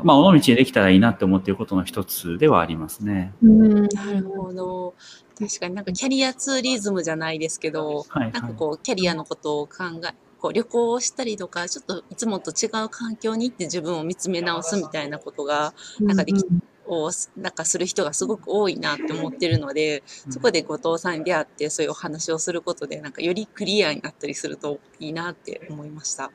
[0.04, 3.32] まあ、尾道でできたらいいなって思っていることの一つではありますね。
[3.42, 4.94] うんなるほど。
[5.36, 8.54] 確かになんかキャリアツーリズムじゃないですけど、はい、なんかはい。
[8.54, 16.44] こうキャリアのことを考え、こう旅行をしたりとか、ちょっといつもと違う環境に行って自分を見つめ直すみたいなことが、なんかでき
[16.86, 26.30] をなんかする人がすごく多いなって思ってるので、そこで後藤さんに出会ってそういうお話をすることで、なんかよりクリアになったりするといいなって思いました。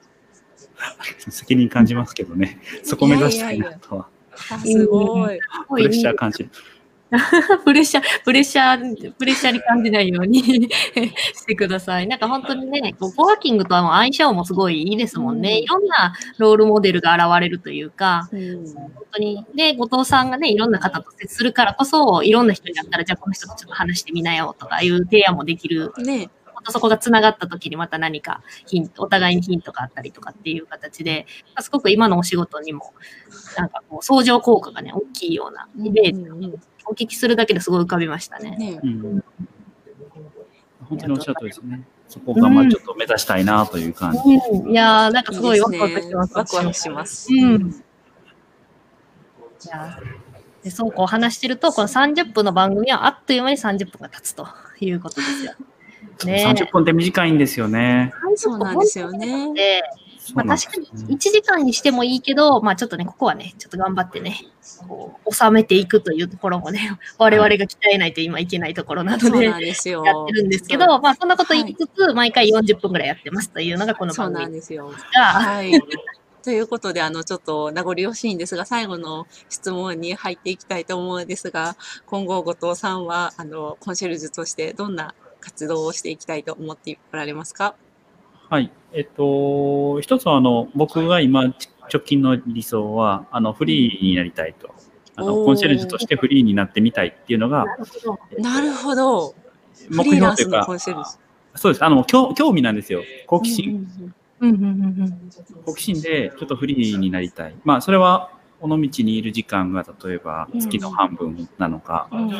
[1.29, 2.59] 責任感じますけどね。
[2.81, 4.07] そこ目指したいなとは。
[4.49, 5.39] あすごい。
[5.39, 6.49] すごいプレッシャー感じる。
[7.65, 10.41] プレッシャー、プレッシャー、プレッシャーに感じないように
[11.33, 12.07] してください。
[12.07, 15.49] なんか本当にね、こうコワーキングとは相性もすごいいいですもんね。
[15.49, 19.45] うんいろんなロールモデルが現れるというか、うん本当に。
[19.55, 25.91] で、後藤さんがね、いろんな方と接するからこそ、いろんな人に会ったら、じゃあこの人とちょっと話してみなよとかいう提案もできる。
[25.97, 31.25] ね本当そこがつながった時にまた何かヒント、お互いにヒントがあったりとかっていう形で、
[31.59, 32.93] すごく今のお仕事にも、
[33.57, 38.55] なんかこう、相乗効果がね、大きいようなイメージ、お聞きするだけですごい浮かびましたね。
[38.57, 39.23] ねうん。
[40.89, 41.85] 本当におっしゃる通りですね。
[42.07, 44.19] そこがまあちょっと目指したいなという感じ。
[44.51, 46.37] うん、いやー、なんかすごいワクワクですねしてます。
[46.37, 47.27] ワクワクします。
[47.31, 47.83] うん
[49.61, 54.47] いやーでそうこう話してると、この30分の番組はあっという間に30分が経つと
[54.79, 55.53] いうことですよ。
[56.25, 58.13] ね30分って短いんですよね。
[58.35, 59.53] そうなんですよね。
[60.29, 64.37] で、まあ、確かに1時間にしてもいいけど、まあちょっとね、ここはね、ちょっと頑張ってね、
[64.87, 70.05] こう収めていくというところもね、我々が鍛えないと今いけないところなので、そうなんですよ。
[70.05, 74.91] やってるんですけど、まあそんなこと言いつつ、毎回40分ぐらいやってますというのがこのそう番組なんですよ。
[75.13, 75.71] が、はい。
[76.41, 87.75] ということで、あの、ちょっと名残惜しいんですが、最後の質問に入っていきたいと思うんですが、今後、後藤さんは、あの、コンシェルジュとしてどんな活動をしていきたいと思っておられますか？
[88.49, 88.71] はい。
[88.93, 91.53] えっと、一つは、あの、僕が今、
[91.91, 94.69] 直近の理想は、あの、フリーになりたいと。
[95.15, 98.19] あの、コンシェルジュとしてフリーになってみたいっていうのが、なるほど。
[98.39, 99.35] なるほど。
[99.89, 100.65] 目標というか
[101.55, 101.83] そうです。
[101.83, 103.01] あの、興興味なんですよ。
[103.27, 103.55] 好奇ュ。
[103.55, 103.87] 心。
[105.65, 107.55] 好奇心で、ちょっとフリーになりたい。
[107.63, 108.31] まあ、それは、
[108.61, 112.31] 尾道にいる時間が、例えば、月の半分なのか、うん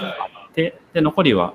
[0.54, 1.54] で、で、残りは、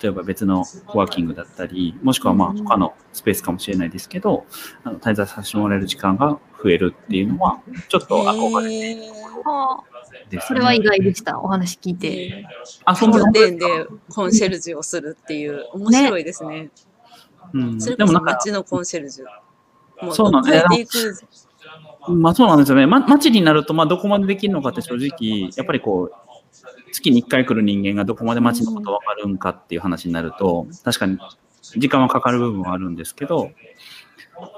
[0.00, 4.44] 例えば別のコワーキングだったり、もしくはまあうん他のスペースかもしれないですけど、
[4.84, 9.94] あの滞在させてもらえる時間が増えるっていうのは、ちょっと憧れへーはあ
[10.30, 10.42] です、ね。
[10.48, 12.46] それは意外でした、お話聞いて。
[12.84, 16.70] あ、そんな拠点でコンシェルジュをするっていう、面白いですね。
[17.52, 19.26] うん、それこそでもなんか、街のコンシェルジュ。
[20.04, 21.20] もそうなんです変えていく。
[22.08, 22.86] まあそうなんですよね。
[22.86, 26.12] ま、街になると、まあどこまでできるのかって正直、やっぱりこう、
[26.92, 31.18] 月に1回来る人間がどこまで街のことわかるんかっていう話になると、確かに
[31.76, 33.50] 時間はかかる部分はあるんですけど、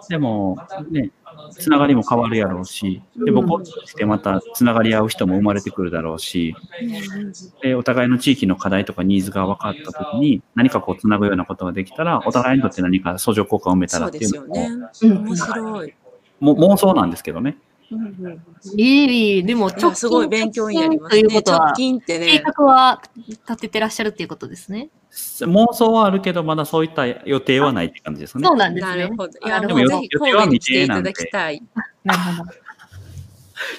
[0.09, 0.57] でも、
[0.91, 1.11] ね、
[1.51, 6.55] つながりも変わるやろうし、で、僕を通じてまたつながり合う人も生まれてくるだろうし、
[7.63, 14.69] で、お互いの地域の課題とかニーズが分かったときに、何かこうつなぐようなことができたら、お互いにとって何か相乗効果を埋めたらっていうのも、ね。
[15.03, 15.95] うん面白い。
[16.41, 17.59] も妄想なんですけどね。
[18.77, 22.43] いいいい、でもいや直すごい勉強になりますということは、計近ってね。
[22.45, 24.89] 画は立ててらっしゃるっていうことですね。
[25.13, 28.57] 妄想はあるけど、まだそういった予定はないって感じですねそう。
[28.57, 29.17] なんですねなる。
[29.17, 29.39] ほど。
[29.39, 31.63] いや、でもぜひ神戸に来ていただきたい。
[32.05, 32.53] なるほど。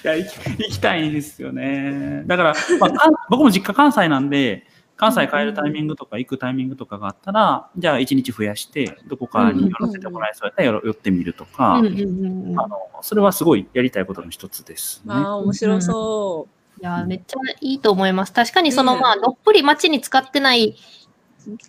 [0.04, 0.30] いや行
[0.70, 2.24] きたいんですよね。
[2.26, 4.66] だから、まあ 僕も実家関西なんで、
[4.98, 11.90] 関西帰るタイミングとか行くタイミングとかがあったら、じゃあ1日増やして、どこかに寄らせてもらえそうやったら寄ってみるとか、あの
[13.02, 15.14] それはすごいやりたいことの一つですね。
[15.14, 16.48] ああ、面白そ
[16.82, 18.34] いや、めっちゃいいと思います。
[18.34, 20.76] 確かにその、まあ、どっぷり街に使ってない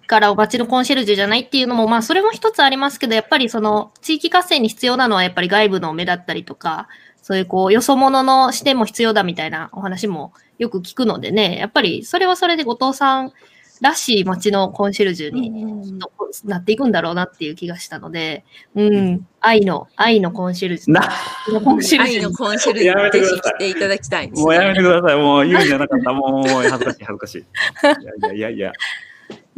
[0.06, 6.88] から街のコンシェルジュじゃないっていうのも、まあ、それも一つありますけど、やっぱりその、地域活性に必要なのは、やっぱり外部の目だったりとか、
[7.28, 13.34] そういうこう、よそ者の視点も必要だみたいなお話もよく聞くのでね、やっぱりそれはそれで後藤さん
[13.82, 15.32] らしい街のコンシェルジュう。
[15.32, 16.00] に
[16.44, 20.94] なっていくんだろうなっていう気がしたので、うん、愛の、愛のコンシェルジュ。
[20.94, 21.06] な
[21.46, 24.44] 愛のコンシェルジュに愛のコンシェルジュにぜひ来ていただきたいです、ね。
[24.44, 25.16] もうやめてください。
[25.18, 26.12] もう言うんじゃなかった。
[26.14, 27.38] もうもう恥ずかしい、恥ずかしい。
[27.40, 27.44] い
[28.30, 28.72] やいやいやい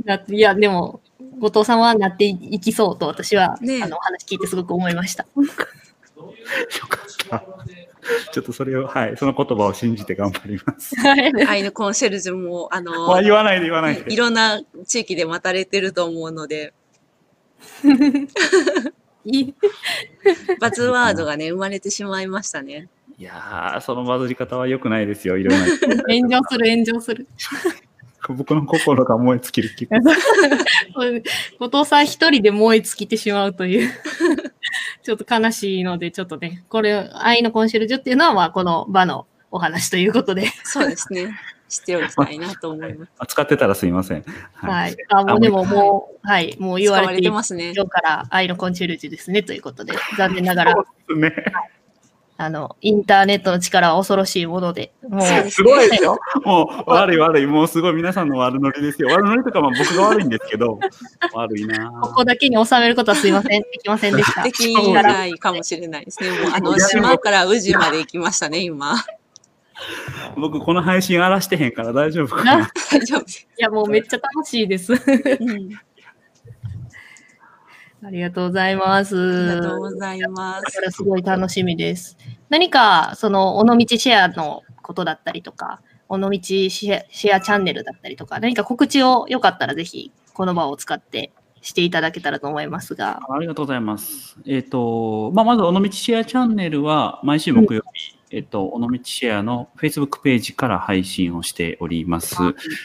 [0.08, 0.16] や。
[0.28, 1.02] いや、でも、
[1.38, 5.26] 後藤さんはなっていきそうと私は、ねえあのお話聞いてすごく思いました。
[6.80, 7.44] よかった。
[8.32, 10.94] ちょっとそれを、はい、その言葉を信じて頑張ります。
[11.48, 14.12] 愛のコンシェルジュも、あの、まあ言わないで言わないで。
[14.12, 16.72] いろんな地域で待たれてると思うので、
[19.24, 19.54] い い
[20.60, 22.88] バズワードがね、生まれてしまいましたね。
[23.18, 25.36] いやー、そのバズり方は良くないですよ。
[25.36, 25.66] いろんな。
[26.08, 27.28] 炎上する、炎上する。
[28.28, 29.70] 僕の心が燃え尽きる。
[31.58, 33.90] 後藤さん一人で燃え尽きてしまうという。
[35.02, 40.46] ちょっと悲しいので、ちょっとね、これ、愛のコンシェルジュっていうのは、まあ、この場のお話ということで。
[40.64, 41.38] そうですね。
[41.68, 43.12] 知っておきたいなと思います。
[43.28, 44.24] 使ってたらすいません。
[44.54, 44.96] はい。
[45.08, 47.72] あ、もうでももう、はい、もう言われれてますね。
[47.74, 51.44] 今日から愛のコンシェルジュですね、ということで、残念ながら、そうですね。
[52.42, 56.18] あの、インターネットの力は恐ろしいもので、もう、すすごいですよ。
[56.42, 57.46] もう悪い悪い。
[57.46, 59.08] もうすごい皆さんの悪ノリですよ。
[59.10, 60.78] 悪ノリとかまあ僕が悪いんですけど、
[61.34, 63.60] 悪いなここだけに収めることはすいません。
[63.60, 64.40] できませんでした。
[64.42, 66.30] できないかもしれないですね。
[66.30, 68.94] もう、あの、島から宇治まで行きましたね、今。
[70.36, 72.70] 僕この配信荒らしてへんから大丈夫かな。
[72.90, 73.20] 大丈夫。
[73.20, 73.24] い
[73.58, 74.94] や、もうめっちゃ楽しいです。
[74.94, 75.78] うん
[78.02, 79.50] ありがとうございます。
[79.50, 80.74] ありがとうございます。
[80.74, 82.16] これすごい楽しみです。
[82.48, 93.20] 何か、その、尾道シェアのことだったりとか、尾道シェアシェアチャンネルだったりとか、何か告知をよかったらぜひ、この場を使ってしていただけたらと思いますが。
[93.28, 94.38] ありがとうございます。
[94.46, 102.36] えっ、と、まあ、まず、尾道シェアチャンネルは、毎週木曜日、えっと、尾道シェアの Facebook ページから配信をしております。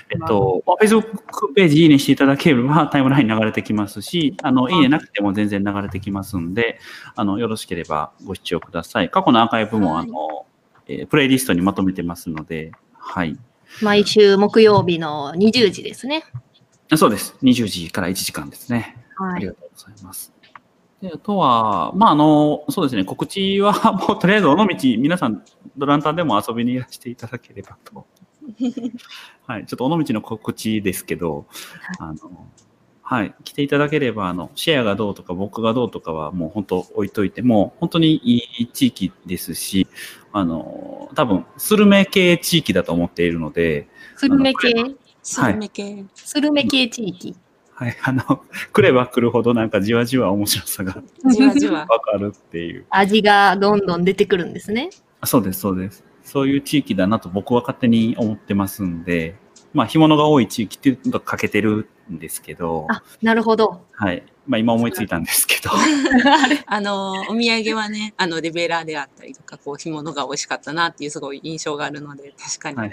[0.09, 6.79] えっと、まあ Facebook ページいいねしていただければ タイムライン流れてきますし、あの、いいねなくても全然流れてきますんで、
[7.15, 9.09] あの、よろしければご視聴ください。
[9.09, 10.45] 過去のアーカイブも、はいあの、
[10.87, 13.37] えープレイリストにまとめてますので、はい。
[13.81, 16.23] 毎週木曜日の20時ですね。
[16.91, 17.35] あそうです。
[17.43, 18.97] 20時から1時間ですね。
[19.15, 19.35] はい。
[19.35, 20.34] ありがとうございます。
[21.05, 24.65] であとは、まあ、あの、そうですね、告知は もうとりあえず尾道、
[24.97, 25.43] 皆さん、
[25.77, 28.07] ドランタンでも遊びにいらしていただければと。
[29.45, 31.45] はい、ちょっと尾道の告知ですけど、
[31.99, 32.47] あの、
[33.03, 39.87] はい、来ていただければ、あの、シェアがどうとか僕がどうとかはもう本当置いといても、本当にいい地域ですし、
[40.31, 44.73] あの、多分、スルメ系地域だと思っているので、スルメ系、
[45.21, 46.03] スルメ系。
[46.15, 47.35] スルメ系地域。
[47.78, 51.86] はい、あの、来れば来るほどなんかじわじわ面白さがじわじわ。
[51.89, 52.86] わかるっていう。
[52.89, 54.89] 味がどんどん出てくるんですね。
[55.26, 56.03] そうです、そうです。
[56.23, 59.36] そういう地域だなと僕は勝手に思ってますんで、
[59.73, 63.86] まあ、干物が多い地域っていうのが欠けてるんですけど、あ、なるほど。
[63.91, 64.23] はい。
[64.47, 65.71] まあ、今思いついたんですけど、
[66.67, 72.78] あの、 お土産はね、あの、レベラーであったりとか、こう、干物が美味しかったなっていうすごい印象があるので、確かに。
[72.78, 72.86] は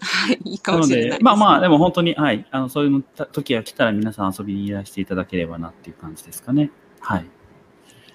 [0.00, 0.50] はいい。
[0.50, 2.46] いいかなのもしれないです、で、まあまあ、でも本当に、はい。
[2.50, 6.70] あの、そういうの時が来たら皆さん遊びにいらしていただければなっていう感じですかね。
[7.00, 7.26] はい。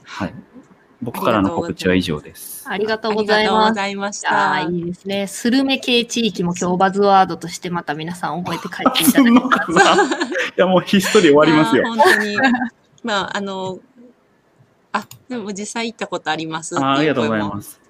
[0.03, 0.33] はい。
[1.01, 2.63] 僕からの告知は以上です。
[2.69, 4.69] ありがとうあごりがとうございましああ、た。
[4.69, 5.25] いいですね。
[5.25, 10.07] スルメ系地域も今日バズワードとしてまた皆さん覚えて帰っていただけたらことない
[10.57, 11.85] や、もうヒストリー終わりますよ。
[11.87, 12.37] 本当に。
[13.03, 13.79] まあ、あの、
[14.91, 17.80] あ、でも実際行ったことありますあーありがとうございます。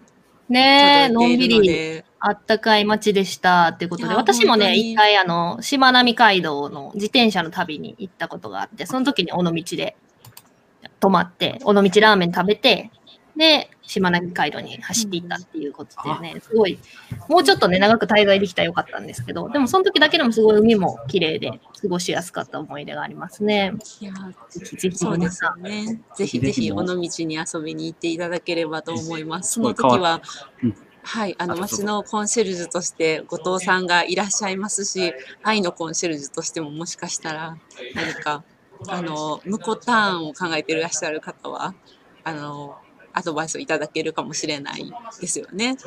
[0.51, 9.95] ねえ、のんびりで、あったかい街でしたっていうことで、私もね、一回あの、しまなみ海道の自転車の旅に行ったことがあって、その時に尾道で
[10.99, 12.91] 泊まって、尾道ラーメン食べて、
[13.35, 16.79] で、島根街道に走っていったっていうことでね、すごい、
[17.27, 23.73] もうちょっとね、長く滞在できたらよかったんですけど、でもその時だけでもすごい海も綺麗で、過ごしやすかった思い出がありますね。
[23.99, 24.13] いや
[24.49, 25.59] ぜひぜひそうです皆さん。
[25.59, 26.01] よね。
[26.15, 29.53] ぜひぜひ尾道に遊びに行っていただければと思います。
[29.53, 30.21] その時は
[30.63, 35.13] うん、はい、あの町のコンシェルジュとして後藤さんがいらっしゃいますし、
[35.43, 37.57] 愛のコンシェルジュとしてももしかしたら
[37.95, 38.43] 何か
[38.87, 41.73] あの向こうターンを考えていらっしゃる方は
[42.23, 42.77] あの
[43.13, 45.77] アドバイスをいただけるかもしれないですよね。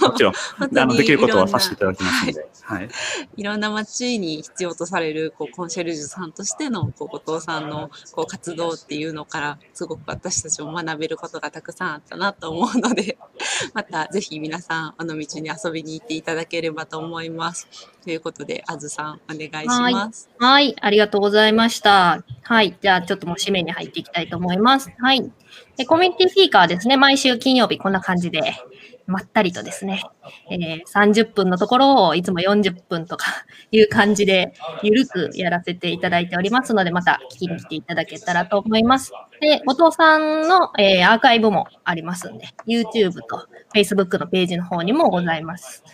[0.00, 2.48] もちろん、本当にあのできることはさせていただきますので。
[2.62, 2.88] はい。
[3.36, 13.16] いろんな街に必要とされるこうコンシェルジュさんとしてのこう後藤さんのこう活動っていうのからすごく私たちも学べることがたくさんあったなと思うので
[13.72, 17.68] またぜひ皆さん尾道に遊びに行っていただければと思います。
[18.04, 20.30] ということであずさんお願いします。
[20.38, 22.22] はい、ありがとうございました。
[22.42, 24.90] はい、じゃあちょっともう締めに入っていきたいと思います。
[24.98, 25.30] はい。
[25.78, 28.42] でコミュニティフィーカーはですね、毎週金曜日こんな感じで、
[29.06, 30.02] まったりとですね、
[30.50, 33.26] えー30分のところをいつも40分とか
[33.70, 34.52] いう感じで、
[34.82, 39.12] ゆるくやらせていただいておりますので、また聞きに来ていただけたらと思います。
[39.40, 45.84] で、後藤さんの、えーアーカイブもありますんで、YouTube と Facebook のページの方にもございます。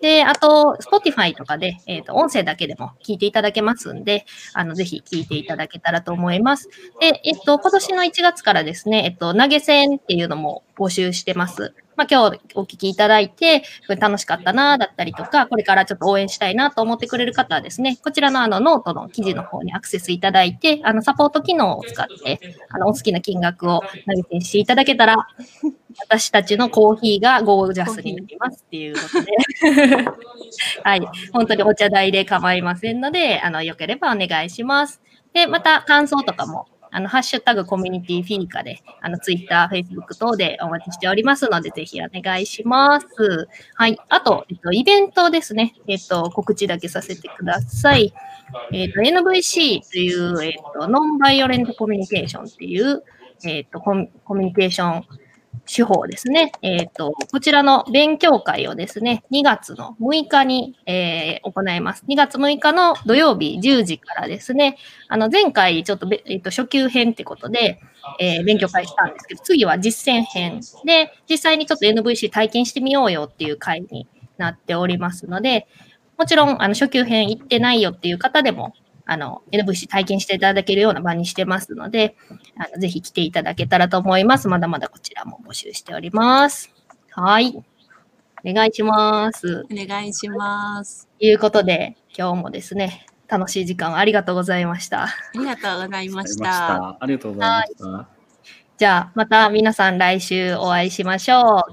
[0.00, 4.24] で、あと、Spotify とかで、えっ、と、音声だけでも聞いていただけますんで、
[4.54, 6.68] あの、ぜひ聞いていただけたらと思います。
[7.00, 11.74] で、えっと、今年の1月からですね、えっと、投げ銭っていうのも募集してます。
[12.00, 22.40] まあ、今日お聞きいただいて、楽しかったな、だったりとか、これからちょっと応援したいなと思ってくれる方はですね、こちらのあの、ノートの記事の方にアクセスいただいて、あの、サポート機能を使って、
[22.70, 25.28] あの、お好きな金額を投げ銭していただけたら、
[26.02, 29.30] 私たちのコーヒーがゴージャスになりますっていうことで。
[30.82, 31.08] はい。
[31.32, 35.00] 本当にお茶代で構いませんので、あの、よければお願いします。
[35.32, 43.48] で、また感想とかも、あの、ハッシュタグコミュニティフィーカで、あの、ツイッター、フェイスブック等でお待ちしておりますので、ぜひお願いします。
[43.74, 43.96] はい。
[44.08, 45.74] あと、えっと、イベントですね。
[45.86, 48.12] えっと、告知だけさせてください。
[48.72, 53.04] えっと、NVC という、えっと、ノンバイオレントコミュニケーションっていう、
[53.44, 55.04] えっと、コミュニケーション
[55.72, 56.50] 手法ですね。
[56.62, 62.04] えっ、と、こちらの勉強会をですね、2月の6日に、えー行います。
[62.08, 64.76] 2月6日の土曜日10時からですね、
[65.08, 67.80] あの、前回ちょっとべ、えっと初級編ってことで、
[68.18, 74.08] えー勉強会したんですけど、次は実践編で、実際にちょっと NVC 体験してみようよっていう会に
[74.38, 75.68] なっておりますので、
[76.18, 78.74] もちろん、あの、初級編行ってないよっていう方でも、
[79.10, 82.14] あの、NVC 体験していただけるような場にしてますので、
[82.56, 84.46] あのぜひ来ていただけたらと思います。
[84.46, 86.70] まだまだこちらも募集しております。
[87.10, 87.52] はい。
[88.48, 89.64] お願いします。
[89.68, 91.08] お願いします。
[91.18, 95.06] ということで、今日もですね、楽しい時間をありがとうございました。
[95.06, 96.96] ありがとうございましたた。
[97.00, 98.08] ありがとうございました。
[98.78, 101.72] じゃあ、また皆さん来週お会いしましょう。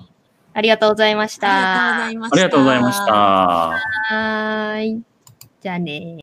[0.55, 1.99] ありがとうございましありがとうごた。
[1.99, 2.35] ざいました。
[2.35, 3.13] ありがとうございました。
[4.15, 5.03] はーい。
[5.59, 6.15] じゃあね